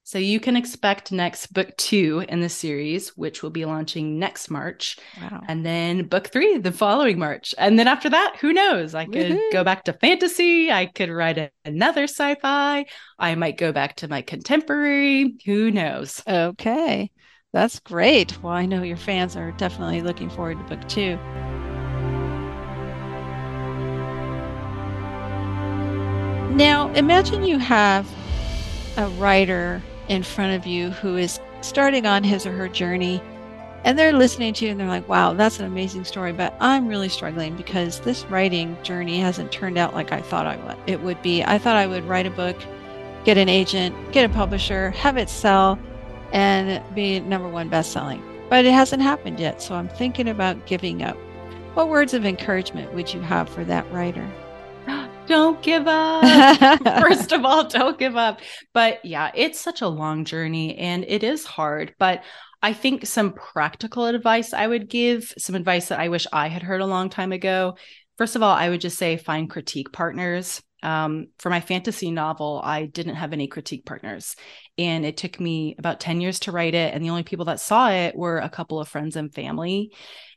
So 0.06 0.18
you 0.18 0.38
can 0.38 0.54
expect 0.54 1.10
next 1.10 1.52
book 1.52 1.76
two 1.76 2.24
in 2.28 2.40
the 2.40 2.48
series, 2.48 3.08
which 3.16 3.42
will 3.42 3.50
be 3.50 3.64
launching 3.64 4.20
next 4.20 4.48
March. 4.48 4.96
Wow. 5.20 5.42
And 5.48 5.66
then 5.66 6.06
book 6.06 6.28
three 6.28 6.58
the 6.58 6.70
following 6.70 7.18
March. 7.18 7.56
And 7.58 7.76
then 7.76 7.88
after 7.88 8.08
that, 8.10 8.36
who 8.40 8.52
knows? 8.52 8.94
I 8.94 9.06
could 9.06 9.30
Woo-hoo. 9.30 9.50
go 9.52 9.64
back 9.64 9.82
to 9.84 9.92
fantasy. 9.92 10.70
I 10.70 10.86
could 10.86 11.10
write 11.10 11.38
a- 11.38 11.50
another 11.64 12.04
sci 12.04 12.36
fi. 12.36 12.86
I 13.18 13.34
might 13.34 13.58
go 13.58 13.72
back 13.72 13.96
to 13.96 14.06
my 14.06 14.22
contemporary. 14.22 15.34
Who 15.44 15.72
knows? 15.72 16.22
Okay. 16.28 17.10
That's 17.56 17.80
great. 17.80 18.36
Well, 18.42 18.52
I 18.52 18.66
know 18.66 18.82
your 18.82 18.98
fans 18.98 19.34
are 19.34 19.50
definitely 19.52 20.02
looking 20.02 20.28
forward 20.28 20.58
to 20.58 20.76
book 20.76 20.86
two. 20.90 21.16
Now, 26.54 26.92
imagine 26.94 27.46
you 27.46 27.58
have 27.58 28.06
a 28.98 29.08
writer 29.18 29.82
in 30.08 30.22
front 30.22 30.54
of 30.54 30.66
you 30.66 30.90
who 30.90 31.16
is 31.16 31.40
starting 31.62 32.04
on 32.04 32.24
his 32.24 32.44
or 32.44 32.52
her 32.52 32.68
journey 32.68 33.22
and 33.84 33.98
they're 33.98 34.12
listening 34.12 34.52
to 34.52 34.66
you 34.66 34.72
and 34.72 34.78
they're 34.78 34.86
like, 34.86 35.08
wow, 35.08 35.32
that's 35.32 35.58
an 35.58 35.64
amazing 35.64 36.04
story, 36.04 36.34
but 36.34 36.54
I'm 36.60 36.86
really 36.86 37.08
struggling 37.08 37.56
because 37.56 38.00
this 38.00 38.26
writing 38.26 38.76
journey 38.82 39.18
hasn't 39.18 39.50
turned 39.50 39.78
out 39.78 39.94
like 39.94 40.12
I 40.12 40.20
thought 40.20 40.46
I 40.46 40.56
would. 40.58 40.76
It 40.86 41.00
would 41.00 41.22
be. 41.22 41.42
I 41.42 41.56
thought 41.56 41.76
I 41.76 41.86
would 41.86 42.04
write 42.04 42.26
a 42.26 42.30
book, 42.30 42.58
get 43.24 43.38
an 43.38 43.48
agent, 43.48 44.12
get 44.12 44.30
a 44.30 44.34
publisher, 44.34 44.90
have 44.90 45.16
it 45.16 45.30
sell, 45.30 45.78
and 46.32 46.82
be 46.94 47.20
number 47.20 47.48
one 47.48 47.68
best-selling. 47.68 48.22
But 48.48 48.64
it 48.64 48.72
hasn't 48.72 49.02
happened 49.02 49.40
yet, 49.40 49.60
so 49.60 49.74
I'm 49.74 49.88
thinking 49.88 50.28
about 50.28 50.66
giving 50.66 51.02
up. 51.02 51.16
What 51.74 51.88
words 51.88 52.14
of 52.14 52.24
encouragement 52.24 52.94
would 52.94 53.12
you 53.12 53.20
have 53.20 53.48
for 53.48 53.64
that 53.64 53.90
writer? 53.92 54.26
Don't 55.26 55.60
give 55.62 55.86
up. 55.86 56.82
First 57.02 57.32
of 57.32 57.44
all, 57.44 57.68
don't 57.68 57.98
give 57.98 58.16
up. 58.16 58.40
But 58.72 59.04
yeah, 59.04 59.32
it's 59.34 59.60
such 59.60 59.82
a 59.82 59.88
long 59.88 60.24
journey 60.24 60.78
and 60.78 61.04
it 61.08 61.24
is 61.24 61.44
hard. 61.44 61.94
But 61.98 62.22
I 62.62 62.72
think 62.72 63.06
some 63.06 63.32
practical 63.32 64.06
advice 64.06 64.52
I 64.52 64.66
would 64.66 64.88
give, 64.88 65.34
some 65.36 65.56
advice 65.56 65.88
that 65.88 65.98
I 65.98 66.08
wish 66.08 66.26
I 66.32 66.48
had 66.48 66.62
heard 66.62 66.80
a 66.80 66.86
long 66.86 67.10
time 67.10 67.32
ago. 67.32 67.76
First 68.18 68.36
of 68.36 68.42
all, 68.42 68.54
I 68.54 68.68
would 68.68 68.80
just 68.80 68.98
say 68.98 69.16
find 69.16 69.50
critique 69.50 69.92
partners. 69.92 70.62
Um, 70.82 71.28
for 71.38 71.50
my 71.50 71.60
fantasy 71.60 72.10
novel, 72.10 72.60
I 72.62 72.86
didn't 72.86 73.16
have 73.16 73.32
any 73.32 73.48
critique 73.48 73.84
partners. 73.86 74.36
And 74.78 75.04
it 75.04 75.16
took 75.16 75.40
me 75.40 75.74
about 75.78 76.00
10 76.00 76.20
years 76.20 76.40
to 76.40 76.52
write 76.52 76.74
it. 76.74 76.94
And 76.94 77.02
the 77.02 77.10
only 77.10 77.22
people 77.22 77.46
that 77.46 77.60
saw 77.60 77.90
it 77.90 78.14
were 78.14 78.38
a 78.38 78.50
couple 78.50 78.78
of 78.78 78.88
friends 78.88 79.16
and 79.16 79.32
family. 79.34 79.92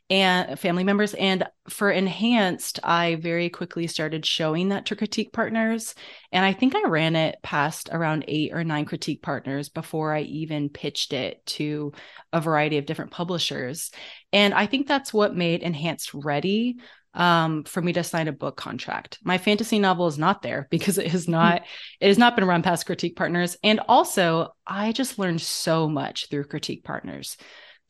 and 0.08 0.58
family 0.58 0.82
members. 0.82 1.14
And 1.14 1.44
for 1.68 1.88
enhanced, 1.88 2.80
I 2.82 3.14
very 3.14 3.48
quickly 3.48 3.86
started 3.86 4.26
showing 4.26 4.70
that 4.70 4.86
to 4.86 4.96
critique 4.96 5.32
partners. 5.32 5.94
And 6.32 6.44
I 6.44 6.52
think 6.52 6.74
I 6.74 6.88
ran 6.88 7.14
it 7.14 7.36
past 7.44 7.90
around 7.92 8.24
eight 8.26 8.52
or 8.52 8.64
nine 8.64 8.86
critique 8.86 9.22
partners 9.22 9.68
before 9.68 10.12
I 10.12 10.22
even 10.22 10.68
pitched 10.68 11.12
it 11.12 11.46
to 11.46 11.92
a 12.32 12.40
variety 12.40 12.78
of 12.78 12.86
different 12.86 13.12
publishers. 13.12 13.92
And 14.32 14.52
I 14.52 14.66
think 14.66 14.88
that's 14.88 15.14
what 15.14 15.36
made 15.36 15.62
enhanced 15.62 16.12
ready 16.12 16.78
um, 17.14 17.64
for 17.64 17.82
me 17.82 17.92
to 17.92 18.04
sign 18.04 18.28
a 18.28 18.32
book 18.32 18.56
contract. 18.56 19.18
My 19.24 19.38
fantasy 19.38 19.78
novel 19.78 20.06
is 20.06 20.18
not 20.18 20.42
there 20.42 20.68
because 20.70 20.98
it 20.98 21.08
has 21.08 21.28
not 21.28 21.62
it 22.00 22.08
has 22.08 22.18
not 22.18 22.36
been 22.36 22.44
run 22.44 22.62
past 22.62 22.86
critique 22.86 23.16
partners. 23.16 23.56
And 23.62 23.80
also, 23.88 24.54
I 24.66 24.92
just 24.92 25.18
learned 25.18 25.40
so 25.40 25.88
much 25.88 26.28
through 26.28 26.44
critique 26.44 26.84
partners 26.84 27.36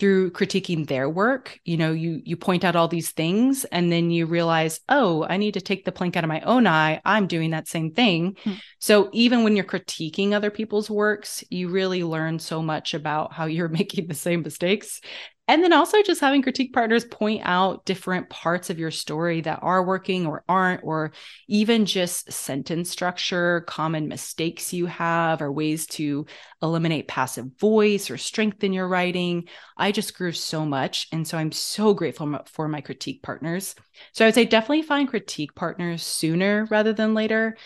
through 0.00 0.30
critiquing 0.30 0.88
their 0.88 1.08
work 1.08 1.60
you 1.64 1.76
know 1.76 1.92
you 1.92 2.22
you 2.24 2.34
point 2.34 2.64
out 2.64 2.74
all 2.74 2.88
these 2.88 3.12
things 3.12 3.66
and 3.66 3.92
then 3.92 4.10
you 4.10 4.24
realize 4.24 4.80
oh 4.88 5.26
i 5.28 5.36
need 5.36 5.54
to 5.54 5.60
take 5.60 5.84
the 5.84 5.92
plank 5.92 6.16
out 6.16 6.24
of 6.24 6.28
my 6.28 6.40
own 6.40 6.66
eye 6.66 7.00
i'm 7.04 7.26
doing 7.26 7.50
that 7.50 7.68
same 7.68 7.92
thing 7.92 8.34
hmm. 8.42 8.54
so 8.78 9.10
even 9.12 9.44
when 9.44 9.54
you're 9.54 9.64
critiquing 9.64 10.32
other 10.32 10.50
people's 10.50 10.90
works 10.90 11.44
you 11.50 11.68
really 11.68 12.02
learn 12.02 12.38
so 12.38 12.62
much 12.62 12.94
about 12.94 13.32
how 13.34 13.44
you're 13.44 13.68
making 13.80 14.06
the 14.08 14.14
same 14.14 14.42
mistakes 14.42 15.02
and 15.50 15.64
then 15.64 15.72
also 15.72 16.00
just 16.02 16.20
having 16.20 16.42
critique 16.42 16.72
partners 16.72 17.04
point 17.04 17.42
out 17.44 17.84
different 17.84 18.30
parts 18.30 18.70
of 18.70 18.78
your 18.78 18.92
story 18.92 19.40
that 19.40 19.58
are 19.62 19.84
working 19.84 20.24
or 20.24 20.44
aren't, 20.48 20.84
or 20.84 21.10
even 21.48 21.86
just 21.86 22.30
sentence 22.30 22.88
structure, 22.88 23.62
common 23.62 24.06
mistakes 24.06 24.72
you 24.72 24.86
have, 24.86 25.42
or 25.42 25.50
ways 25.50 25.86
to 25.88 26.26
eliminate 26.62 27.08
passive 27.08 27.46
voice 27.58 28.10
or 28.10 28.16
strengthen 28.16 28.72
your 28.72 28.86
writing. 28.86 29.48
I 29.76 29.90
just 29.90 30.16
grew 30.16 30.30
so 30.30 30.64
much. 30.64 31.08
And 31.10 31.26
so 31.26 31.36
I'm 31.36 31.50
so 31.50 31.94
grateful 31.94 32.38
for 32.46 32.68
my 32.68 32.80
critique 32.80 33.20
partners. 33.20 33.74
So 34.12 34.24
I 34.24 34.28
would 34.28 34.34
say 34.36 34.44
definitely 34.44 34.82
find 34.82 35.08
critique 35.08 35.56
partners 35.56 36.04
sooner 36.04 36.68
rather 36.70 36.92
than 36.92 37.12
later. 37.12 37.56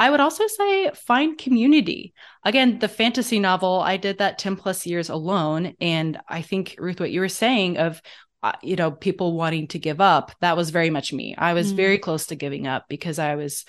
I 0.00 0.08
would 0.08 0.20
also 0.20 0.46
say 0.46 0.90
find 0.94 1.36
community. 1.36 2.14
Again, 2.42 2.78
the 2.78 2.88
fantasy 2.88 3.38
novel, 3.38 3.80
I 3.80 3.98
did 3.98 4.16
that 4.18 4.38
10 4.38 4.56
plus 4.56 4.86
years 4.86 5.10
alone. 5.10 5.74
And 5.78 6.18
I 6.26 6.40
think, 6.40 6.74
Ruth, 6.78 7.00
what 7.00 7.10
you 7.10 7.20
were 7.20 7.28
saying 7.28 7.76
of, 7.76 8.00
uh, 8.42 8.52
you 8.62 8.76
know, 8.76 8.90
people 8.90 9.36
wanting 9.36 9.68
to 9.68 9.78
give 9.78 10.00
up, 10.00 10.32
that 10.40 10.56
was 10.56 10.70
very 10.70 10.88
much 10.88 11.12
me. 11.12 11.34
I 11.36 11.52
was 11.52 11.74
mm. 11.74 11.76
very 11.76 11.98
close 11.98 12.28
to 12.28 12.34
giving 12.34 12.66
up 12.66 12.86
because 12.88 13.18
I 13.18 13.34
was 13.34 13.66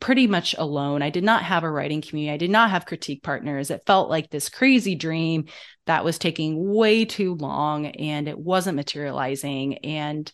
pretty 0.00 0.26
much 0.26 0.54
alone. 0.56 1.02
I 1.02 1.10
did 1.10 1.24
not 1.24 1.42
have 1.42 1.62
a 1.62 1.70
writing 1.70 2.00
community. 2.00 2.32
I 2.32 2.38
did 2.38 2.50
not 2.50 2.70
have 2.70 2.86
critique 2.86 3.22
partners. 3.22 3.70
It 3.70 3.82
felt 3.86 4.08
like 4.08 4.30
this 4.30 4.48
crazy 4.48 4.94
dream 4.94 5.44
that 5.84 6.06
was 6.06 6.18
taking 6.18 6.72
way 6.72 7.04
too 7.04 7.34
long 7.34 7.84
and 7.84 8.28
it 8.28 8.38
wasn't 8.38 8.76
materializing. 8.76 9.76
And 9.84 10.32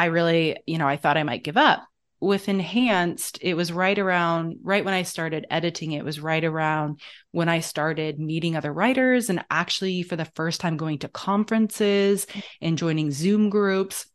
I 0.00 0.06
really, 0.06 0.56
you 0.66 0.78
know, 0.78 0.88
I 0.88 0.96
thought 0.96 1.16
I 1.16 1.22
might 1.22 1.44
give 1.44 1.56
up 1.56 1.86
with 2.20 2.48
enhanced 2.48 3.38
it 3.40 3.54
was 3.54 3.72
right 3.72 3.98
around 3.98 4.56
right 4.62 4.84
when 4.84 4.94
i 4.94 5.02
started 5.02 5.46
editing 5.50 5.92
it 5.92 6.04
was 6.04 6.20
right 6.20 6.44
around 6.44 7.00
when 7.32 7.48
i 7.48 7.60
started 7.60 8.20
meeting 8.20 8.56
other 8.56 8.72
writers 8.72 9.30
and 9.30 9.42
actually 9.50 10.02
for 10.02 10.16
the 10.16 10.30
first 10.36 10.60
time 10.60 10.76
going 10.76 10.98
to 10.98 11.08
conferences 11.08 12.26
and 12.60 12.78
joining 12.78 13.10
zoom 13.10 13.48
groups. 13.50 14.06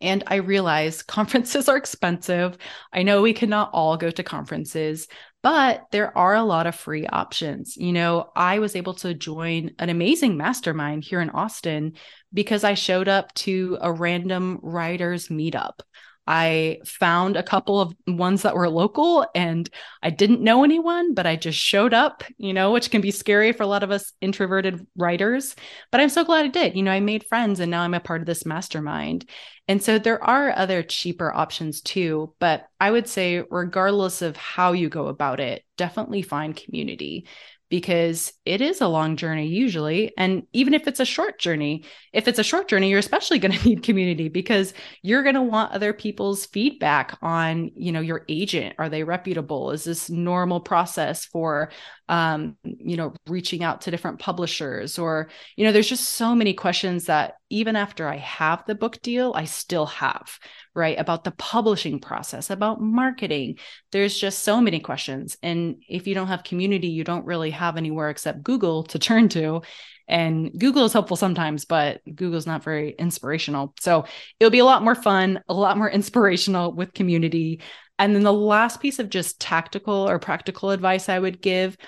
And 0.00 0.22
i 0.26 0.36
realized 0.36 1.06
conferences 1.08 1.68
are 1.68 1.76
expensive. 1.76 2.56
I 2.92 3.02
know 3.02 3.22
we 3.22 3.32
cannot 3.32 3.70
all 3.72 3.96
go 3.96 4.10
to 4.10 4.22
conferences 4.22 5.08
but 5.42 5.86
there 5.90 6.16
are 6.16 6.36
a 6.36 6.44
lot 6.44 6.68
of 6.68 6.76
free 6.76 7.06
options. 7.06 7.76
You 7.76 7.92
know 7.92 8.30
i 8.36 8.60
was 8.60 8.76
able 8.76 8.94
to 8.94 9.14
join 9.14 9.72
an 9.80 9.88
amazing 9.88 10.36
mastermind 10.36 11.02
here 11.02 11.20
in 11.20 11.30
austin 11.30 11.94
because 12.32 12.62
i 12.62 12.74
showed 12.74 13.08
up 13.08 13.34
to 13.34 13.78
a 13.80 13.92
random 13.92 14.60
writers 14.62 15.28
meetup 15.28 15.80
I 16.26 16.78
found 16.84 17.36
a 17.36 17.42
couple 17.42 17.80
of 17.80 17.94
ones 18.06 18.42
that 18.42 18.54
were 18.54 18.68
local 18.68 19.26
and 19.34 19.68
I 20.02 20.10
didn't 20.10 20.40
know 20.40 20.62
anyone, 20.62 21.14
but 21.14 21.26
I 21.26 21.36
just 21.36 21.58
showed 21.58 21.92
up, 21.92 22.22
you 22.38 22.52
know, 22.52 22.72
which 22.72 22.90
can 22.90 23.00
be 23.00 23.10
scary 23.10 23.52
for 23.52 23.64
a 23.64 23.66
lot 23.68 23.82
of 23.82 23.90
us 23.90 24.12
introverted 24.20 24.86
writers. 24.96 25.56
But 25.90 26.00
I'm 26.00 26.08
so 26.08 26.24
glad 26.24 26.44
I 26.44 26.48
did. 26.48 26.76
You 26.76 26.84
know, 26.84 26.92
I 26.92 27.00
made 27.00 27.26
friends 27.26 27.58
and 27.58 27.70
now 27.70 27.82
I'm 27.82 27.94
a 27.94 28.00
part 28.00 28.20
of 28.20 28.26
this 28.26 28.46
mastermind. 28.46 29.28
And 29.66 29.82
so 29.82 29.98
there 29.98 30.22
are 30.22 30.56
other 30.56 30.82
cheaper 30.82 31.32
options 31.32 31.80
too. 31.80 32.34
But 32.38 32.66
I 32.78 32.90
would 32.90 33.08
say, 33.08 33.42
regardless 33.50 34.22
of 34.22 34.36
how 34.36 34.72
you 34.72 34.88
go 34.88 35.08
about 35.08 35.40
it, 35.40 35.64
definitely 35.76 36.22
find 36.22 36.56
community 36.56 37.26
because 37.72 38.34
it 38.44 38.60
is 38.60 38.82
a 38.82 38.86
long 38.86 39.16
journey 39.16 39.46
usually. 39.46 40.12
And 40.18 40.42
even 40.52 40.74
if 40.74 40.86
it's 40.86 41.00
a 41.00 41.06
short 41.06 41.38
journey 41.38 41.86
if 42.12 42.28
it's 42.28 42.38
a 42.38 42.44
short 42.44 42.68
journey 42.68 42.90
you're 42.90 42.98
especially 42.98 43.38
going 43.38 43.58
to 43.58 43.66
need 43.66 43.82
community 43.82 44.28
because 44.28 44.74
you're 45.00 45.22
going 45.22 45.36
to 45.36 45.42
want 45.42 45.72
other 45.72 45.94
people's 45.94 46.44
feedback 46.44 47.16
on 47.22 47.70
you 47.74 47.90
know 47.90 48.02
your 48.02 48.26
agent. 48.28 48.74
Are 48.78 48.90
they 48.90 49.04
reputable? 49.04 49.70
Is 49.70 49.84
this 49.84 50.10
normal 50.10 50.60
process 50.60 51.24
for 51.24 51.70
um, 52.12 52.58
you 52.62 52.98
know, 52.98 53.14
reaching 53.26 53.64
out 53.64 53.80
to 53.80 53.90
different 53.90 54.18
publishers, 54.18 54.98
or, 54.98 55.30
you 55.56 55.64
know, 55.64 55.72
there's 55.72 55.88
just 55.88 56.10
so 56.10 56.34
many 56.34 56.52
questions 56.52 57.06
that 57.06 57.36
even 57.48 57.74
after 57.74 58.06
I 58.06 58.18
have 58.18 58.62
the 58.66 58.74
book 58.74 59.00
deal, 59.00 59.32
I 59.34 59.46
still 59.46 59.86
have, 59.86 60.38
right? 60.74 61.00
About 61.00 61.24
the 61.24 61.30
publishing 61.30 62.00
process, 62.00 62.50
about 62.50 62.82
marketing. 62.82 63.56
There's 63.92 64.14
just 64.18 64.40
so 64.40 64.60
many 64.60 64.78
questions. 64.78 65.38
And 65.42 65.76
if 65.88 66.06
you 66.06 66.14
don't 66.14 66.26
have 66.26 66.44
community, 66.44 66.88
you 66.88 67.02
don't 67.02 67.24
really 67.24 67.50
have 67.52 67.78
anywhere 67.78 68.10
except 68.10 68.42
Google 68.42 68.82
to 68.84 68.98
turn 68.98 69.30
to. 69.30 69.62
And 70.06 70.52
Google 70.58 70.84
is 70.84 70.92
helpful 70.92 71.16
sometimes, 71.16 71.64
but 71.64 72.02
Google's 72.14 72.46
not 72.46 72.62
very 72.62 72.90
inspirational. 72.90 73.72
So 73.80 74.04
it'll 74.38 74.50
be 74.50 74.58
a 74.58 74.66
lot 74.66 74.84
more 74.84 74.94
fun, 74.94 75.40
a 75.48 75.54
lot 75.54 75.78
more 75.78 75.88
inspirational 75.98 76.74
with 76.74 76.92
community. 76.92 77.62
And 77.98 78.14
then 78.14 78.22
the 78.22 78.34
last 78.34 78.80
piece 78.80 78.98
of 78.98 79.08
just 79.08 79.40
tactical 79.40 80.06
or 80.06 80.18
practical 80.18 80.72
advice 80.72 81.08
I 81.08 81.18
would 81.18 81.40
give 81.40 81.78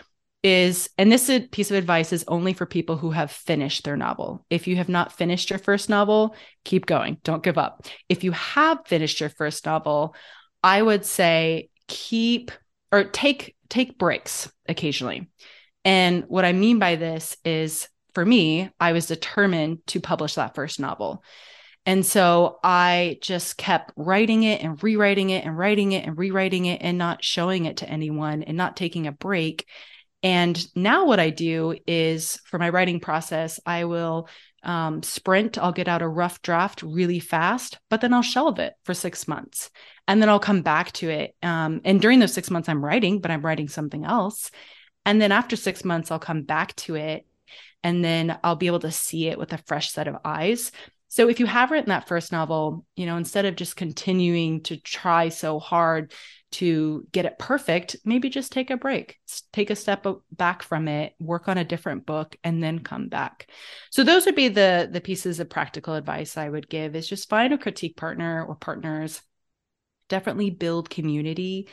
is, 0.45 0.91
and 0.99 1.11
this 1.11 1.31
piece 1.51 1.71
of 1.71 1.77
advice 1.77 2.13
is 2.13 2.25
only 2.29 2.53
for 2.53 2.67
people 2.67 2.99
who 2.99 3.11
have 3.11 3.31
finished 3.31 3.85
their 3.85 3.97
novel. 3.97 4.45
If 4.51 4.67
you 4.67 4.77
have 4.77 4.91
not 4.91 5.11
finished 5.11 5.49
your 5.49 5.59
first 5.59 5.89
novel, 5.89 6.37
keep 6.65 6.85
going, 6.85 7.17
don't 7.25 7.43
give 7.43 7.57
up. 7.57 7.87
If 8.11 8.23
you 8.23 8.33
have 8.33 8.87
finished 8.87 9.21
your 9.21 9.31
first 9.31 9.65
novel, 9.65 10.15
I 10.63 10.83
would 10.83 11.07
say 11.07 11.71
keep 11.89 12.51
or 12.93 13.05
take 13.05 13.57
take 13.71 13.99
breaks 13.99 14.53
occasionally. 14.69 15.29
And 15.85 16.25
what 16.29 16.45
I 16.45 16.53
mean 16.53 16.79
by 16.79 16.97
this 16.97 17.37
is 17.45 17.89
for 18.15 18.25
me, 18.25 18.71
I 18.79 18.93
was 18.93 19.07
determined 19.07 19.87
to 19.89 20.01
publish 20.01 20.35
that 20.35 20.55
first 20.55 20.79
novel. 20.79 21.25
And 21.87 22.05
so 22.05 22.59
I 22.63 23.19
just 23.21 23.57
kept 23.57 23.93
writing 23.97 24.43
it 24.45 24.63
and 24.63 24.83
rewriting 24.83 25.31
it 25.31 25.45
and 25.45 25.57
writing 25.57 25.93
it 25.93 26.07
and 26.07 26.17
rewriting 26.17 26.67
it 26.67 26.81
and 26.83 26.97
not 26.97 27.25
showing 27.25 27.65
it 27.65 27.79
to 27.79 27.89
anyone 27.89 28.43
and 28.43 28.57
not 28.57 28.77
taking 28.77 29.07
a 29.07 29.13
break. 29.13 29.67
And 30.25 30.67
now 30.75 31.05
what 31.05 31.21
I 31.21 31.29
do 31.29 31.77
is 31.87 32.41
for 32.47 32.59
my 32.59 32.71
writing 32.71 32.99
process, 32.99 33.61
I 33.67 33.85
will 33.85 34.29
um, 34.63 35.03
sprint. 35.03 35.59
I'll 35.59 35.71
get 35.71 35.87
out 35.87 36.01
a 36.01 36.09
rough 36.09 36.41
draft 36.41 36.83
really 36.83 37.21
fast, 37.21 37.79
but 37.91 38.01
then 38.01 38.15
I'll 38.15 38.23
shelve 38.23 38.59
it 38.59 38.73
for 38.85 38.95
six 38.95 39.29
months. 39.29 39.71
And 40.09 40.23
then 40.23 40.31
I'll 40.31 40.41
come 40.41 40.63
back 40.63 40.93
to 40.93 41.11
it. 41.11 41.37
Um, 41.43 41.83
and 41.85 42.01
during 42.01 42.21
those 42.21 42.33
six 42.33 42.51
months, 42.51 42.71
I'm 42.71 42.83
writing, 42.83 43.21
but 43.21 43.31
I'm 43.31 43.43
writing 43.43 43.69
something 43.69 44.07
else. 44.07 44.51
And 45.05 45.21
then 45.21 45.31
after 45.31 45.57
six 45.57 45.85
months, 45.85 46.11
I'll 46.11 46.19
come 46.19 46.43
back 46.43 46.75
to 46.77 46.95
it. 46.95 47.27
And 47.83 48.03
then 48.03 48.39
I'll 48.43 48.57
be 48.57 48.67
able 48.67 48.81
to 48.81 48.91
see 48.91 49.29
it 49.29 49.39
with 49.39 49.53
a 49.53 49.63
fresh 49.67 49.93
set 49.93 50.09
of 50.09 50.17
eyes. 50.25 50.73
So 51.09 51.29
if 51.29 51.39
you 51.39 51.47
have 51.47 51.71
written 51.71 51.91
that 51.91 52.09
first 52.09 52.33
novel, 52.33 52.87
you 52.97 53.05
know, 53.05 53.19
instead 53.19 53.45
of 53.45 53.57
just 53.57 53.77
continuing 53.77 54.63
to 54.65 54.79
try 54.79 55.29
so 55.29 55.59
hard 55.59 56.13
to 56.55 57.05
get 57.11 57.27
it 57.27 57.39
perfect, 57.39 57.97
maybe 58.05 58.31
just 58.31 58.53
take 58.53 58.71
a 58.71 58.77
break, 58.77 59.19
take 59.53 59.71
a 59.71 59.77
step 59.77 60.07
back 60.31 60.63
from 60.63 60.87
it, 60.87 61.15
work 61.19 61.49
on 61.49 61.59
a 61.59 61.65
different 61.65 62.07
book 62.07 62.37
and 62.45 62.63
then 62.63 62.79
come 62.79 63.09
back. 63.09 63.49
So 63.91 64.05
those 64.05 64.25
would 64.27 64.37
be 64.37 64.49
the 64.49 64.89
the 64.91 65.01
pieces 65.01 65.41
of 65.41 65.51
practical 65.51 65.95
advice 65.95 66.37
I 66.37 66.49
would 66.49 66.69
give 66.69 66.95
is 66.95 67.09
just 67.09 67.29
find 67.29 67.53
a 67.53 67.59
critique 67.59 67.97
partner 67.97 68.45
or 68.45 68.55
partners. 68.55 69.21
Definitely 70.09 70.51
build 70.51 70.91
community. 70.91 71.69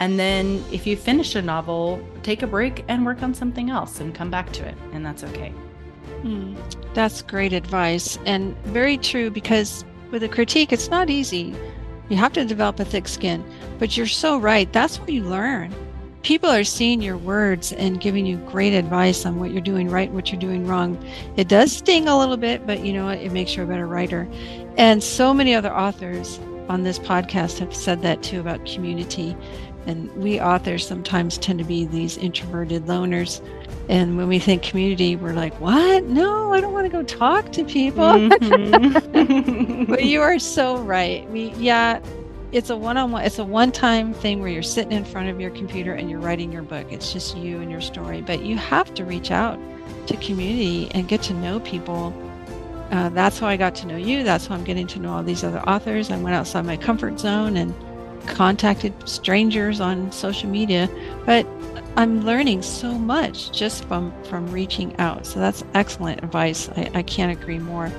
And 0.00 0.18
then 0.18 0.64
if 0.72 0.86
you 0.86 0.96
finish 0.96 1.36
a 1.36 1.42
novel, 1.42 2.04
take 2.24 2.42
a 2.42 2.48
break 2.48 2.84
and 2.88 3.06
work 3.06 3.22
on 3.22 3.34
something 3.34 3.70
else 3.70 4.00
and 4.00 4.12
come 4.14 4.30
back 4.30 4.52
to 4.54 4.66
it 4.66 4.76
and 4.92 5.06
that's 5.06 5.22
okay. 5.22 5.52
Mm, 6.22 6.56
that's 6.92 7.22
great 7.22 7.52
advice 7.52 8.18
and 8.26 8.56
very 8.64 8.98
true 8.98 9.30
because 9.30 9.84
with 10.10 10.24
a 10.24 10.28
critique 10.28 10.72
it's 10.72 10.90
not 10.90 11.08
easy 11.08 11.54
you 12.08 12.16
have 12.16 12.32
to 12.34 12.44
develop 12.44 12.80
a 12.80 12.84
thick 12.84 13.08
skin. 13.08 13.44
But 13.78 13.96
you're 13.96 14.06
so 14.06 14.38
right. 14.38 14.72
That's 14.72 14.98
what 14.98 15.10
you 15.10 15.24
learn. 15.24 15.74
People 16.22 16.50
are 16.50 16.64
seeing 16.64 17.02
your 17.02 17.18
words 17.18 17.72
and 17.72 18.00
giving 18.00 18.24
you 18.24 18.38
great 18.48 18.72
advice 18.72 19.26
on 19.26 19.38
what 19.38 19.50
you're 19.50 19.60
doing 19.60 19.90
right 19.90 20.08
and 20.08 20.14
what 20.14 20.32
you're 20.32 20.40
doing 20.40 20.66
wrong. 20.66 20.96
It 21.36 21.48
does 21.48 21.72
sting 21.76 22.08
a 22.08 22.18
little 22.18 22.38
bit, 22.38 22.66
but 22.66 22.84
you 22.84 22.94
know 22.94 23.04
what? 23.04 23.18
It 23.18 23.32
makes 23.32 23.56
you 23.56 23.62
a 23.62 23.66
better 23.66 23.86
writer. 23.86 24.26
And 24.78 25.02
so 25.02 25.34
many 25.34 25.54
other 25.54 25.72
authors 25.72 26.40
on 26.68 26.82
this 26.82 26.98
podcast 26.98 27.58
have 27.58 27.74
said 27.74 28.00
that 28.02 28.22
too 28.22 28.40
about 28.40 28.64
community. 28.64 29.36
And 29.86 30.12
we 30.16 30.40
authors 30.40 30.86
sometimes 30.86 31.38
tend 31.38 31.58
to 31.58 31.64
be 31.64 31.84
these 31.84 32.16
introverted 32.16 32.84
loners. 32.84 33.40
And 33.88 34.16
when 34.16 34.28
we 34.28 34.38
think 34.38 34.62
community, 34.62 35.14
we're 35.16 35.34
like, 35.34 35.58
what? 35.60 36.04
No, 36.04 36.52
I 36.54 36.60
don't 36.60 36.72
want 36.72 36.86
to 36.86 36.90
go 36.90 37.02
talk 37.02 37.52
to 37.52 37.64
people. 37.64 38.04
Mm-hmm. 38.04 39.84
but 39.90 40.04
you 40.04 40.22
are 40.22 40.38
so 40.38 40.78
right. 40.78 41.28
We, 41.30 41.50
yeah, 41.58 42.00
it's 42.54 42.70
a 42.70 42.76
one-on-one 42.76 43.24
it's 43.24 43.40
a 43.40 43.44
one-time 43.44 44.14
thing 44.14 44.38
where 44.38 44.48
you're 44.48 44.62
sitting 44.62 44.92
in 44.92 45.04
front 45.04 45.28
of 45.28 45.40
your 45.40 45.50
computer 45.50 45.94
and 45.94 46.08
you're 46.08 46.20
writing 46.20 46.52
your 46.52 46.62
book 46.62 46.86
it's 46.88 47.12
just 47.12 47.36
you 47.36 47.60
and 47.60 47.68
your 47.68 47.80
story 47.80 48.20
but 48.20 48.44
you 48.44 48.56
have 48.56 48.94
to 48.94 49.04
reach 49.04 49.32
out 49.32 49.58
to 50.06 50.16
community 50.18 50.88
and 50.92 51.08
get 51.08 51.20
to 51.20 51.34
know 51.34 51.58
people 51.60 52.14
uh, 52.92 53.08
that's 53.08 53.40
how 53.40 53.48
i 53.48 53.56
got 53.56 53.74
to 53.74 53.88
know 53.88 53.96
you 53.96 54.22
that's 54.22 54.46
how 54.46 54.54
i'm 54.54 54.62
getting 54.62 54.86
to 54.86 55.00
know 55.00 55.12
all 55.12 55.22
these 55.24 55.42
other 55.42 55.58
authors 55.62 56.12
i 56.12 56.16
went 56.16 56.36
outside 56.36 56.64
my 56.64 56.76
comfort 56.76 57.18
zone 57.18 57.56
and 57.56 57.74
contacted 58.26 58.92
strangers 59.08 59.80
on 59.80 60.10
social 60.12 60.48
media 60.48 60.88
but 61.26 61.46
i'm 61.96 62.24
learning 62.24 62.62
so 62.62 62.92
much 62.92 63.52
just 63.52 63.84
from 63.84 64.12
from 64.24 64.50
reaching 64.50 64.96
out 64.98 65.26
so 65.26 65.38
that's 65.38 65.64
excellent 65.74 66.22
advice 66.22 66.68
i, 66.70 66.90
I 66.94 67.02
can't 67.02 67.32
agree 67.32 67.58
more 67.58 67.92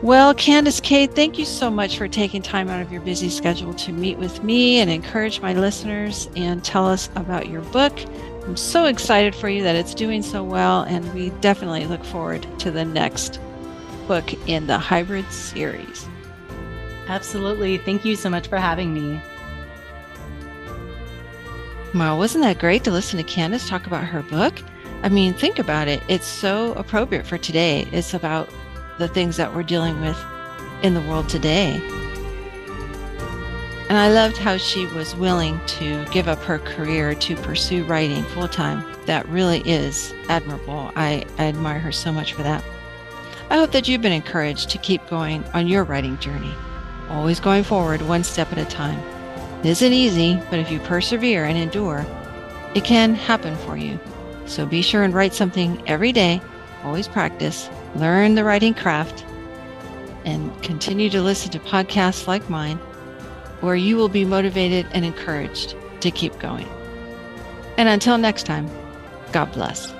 well, 0.00 0.32
Candace 0.32 0.80
Kade, 0.80 1.16
thank 1.16 1.40
you 1.40 1.44
so 1.44 1.72
much 1.72 1.98
for 1.98 2.06
taking 2.06 2.40
time 2.40 2.68
out 2.68 2.80
of 2.80 2.92
your 2.92 3.00
busy 3.00 3.28
schedule 3.28 3.74
to 3.74 3.90
meet 3.92 4.16
with 4.16 4.44
me 4.44 4.78
and 4.78 4.88
encourage 4.88 5.40
my 5.40 5.54
listeners 5.54 6.28
and 6.36 6.62
tell 6.62 6.86
us 6.86 7.10
about 7.16 7.48
your 7.48 7.62
book. 7.62 7.98
I'm 8.44 8.56
so 8.56 8.84
excited 8.84 9.34
for 9.34 9.48
you 9.48 9.64
that 9.64 9.74
it's 9.74 9.94
doing 9.94 10.22
so 10.22 10.44
well, 10.44 10.82
and 10.82 11.12
we 11.14 11.30
definitely 11.40 11.84
look 11.86 12.04
forward 12.04 12.46
to 12.60 12.70
the 12.70 12.84
next 12.84 13.40
book 14.06 14.32
in 14.48 14.68
the 14.68 14.78
hybrid 14.78 15.28
series. 15.32 16.06
Absolutely. 17.08 17.78
Thank 17.78 18.04
you 18.04 18.16
so 18.16 18.28
much 18.28 18.48
for 18.48 18.58
having 18.58 18.92
me. 18.92 19.20
Well, 21.94 22.18
wasn't 22.18 22.44
that 22.44 22.58
great 22.58 22.84
to 22.84 22.90
listen 22.90 23.16
to 23.16 23.24
Candace 23.24 23.68
talk 23.68 23.86
about 23.86 24.04
her 24.04 24.22
book? 24.22 24.54
I 25.02 25.08
mean, 25.08 25.32
think 25.32 25.58
about 25.58 25.88
it. 25.88 26.02
It's 26.08 26.26
so 26.26 26.74
appropriate 26.74 27.26
for 27.26 27.38
today. 27.38 27.88
It's 27.92 28.12
about 28.12 28.50
the 28.98 29.08
things 29.08 29.36
that 29.36 29.54
we're 29.54 29.62
dealing 29.62 30.00
with 30.00 30.18
in 30.82 30.94
the 30.94 31.00
world 31.02 31.28
today. 31.28 31.80
And 33.88 33.96
I 33.96 34.10
loved 34.10 34.36
how 34.36 34.58
she 34.58 34.84
was 34.86 35.16
willing 35.16 35.58
to 35.66 36.04
give 36.12 36.28
up 36.28 36.40
her 36.40 36.58
career 36.58 37.14
to 37.14 37.36
pursue 37.36 37.84
writing 37.84 38.22
full 38.24 38.48
time. 38.48 38.84
That 39.06 39.26
really 39.28 39.60
is 39.60 40.12
admirable. 40.28 40.92
I, 40.94 41.24
I 41.38 41.46
admire 41.46 41.78
her 41.78 41.92
so 41.92 42.12
much 42.12 42.34
for 42.34 42.42
that. 42.42 42.62
I 43.48 43.56
hope 43.56 43.72
that 43.72 43.88
you've 43.88 44.02
been 44.02 44.12
encouraged 44.12 44.68
to 44.70 44.78
keep 44.78 45.08
going 45.08 45.42
on 45.54 45.68
your 45.68 45.84
writing 45.84 46.18
journey, 46.18 46.52
always 47.10 47.40
going 47.40 47.64
forward 47.64 48.02
one 48.02 48.24
step 48.24 48.52
at 48.52 48.58
a 48.58 48.64
time. 48.64 48.98
It 49.60 49.66
isn't 49.66 49.92
easy, 49.92 50.40
but 50.50 50.58
if 50.58 50.70
you 50.70 50.78
persevere 50.80 51.44
and 51.44 51.58
endure, 51.58 52.06
it 52.74 52.84
can 52.84 53.14
happen 53.14 53.56
for 53.56 53.76
you. 53.76 53.98
So 54.46 54.64
be 54.64 54.82
sure 54.82 55.02
and 55.02 55.12
write 55.12 55.34
something 55.34 55.82
every 55.86 56.12
day, 56.12 56.40
always 56.84 57.08
practice, 57.08 57.68
learn 57.96 58.34
the 58.34 58.44
writing 58.44 58.74
craft, 58.74 59.24
and 60.24 60.62
continue 60.62 61.10
to 61.10 61.22
listen 61.22 61.50
to 61.52 61.58
podcasts 61.58 62.26
like 62.26 62.48
mine, 62.48 62.78
where 63.60 63.76
you 63.76 63.96
will 63.96 64.08
be 64.08 64.24
motivated 64.24 64.86
and 64.92 65.04
encouraged 65.04 65.74
to 66.00 66.10
keep 66.10 66.38
going. 66.38 66.68
And 67.76 67.88
until 67.88 68.18
next 68.18 68.44
time, 68.44 68.70
God 69.32 69.52
bless. 69.52 69.92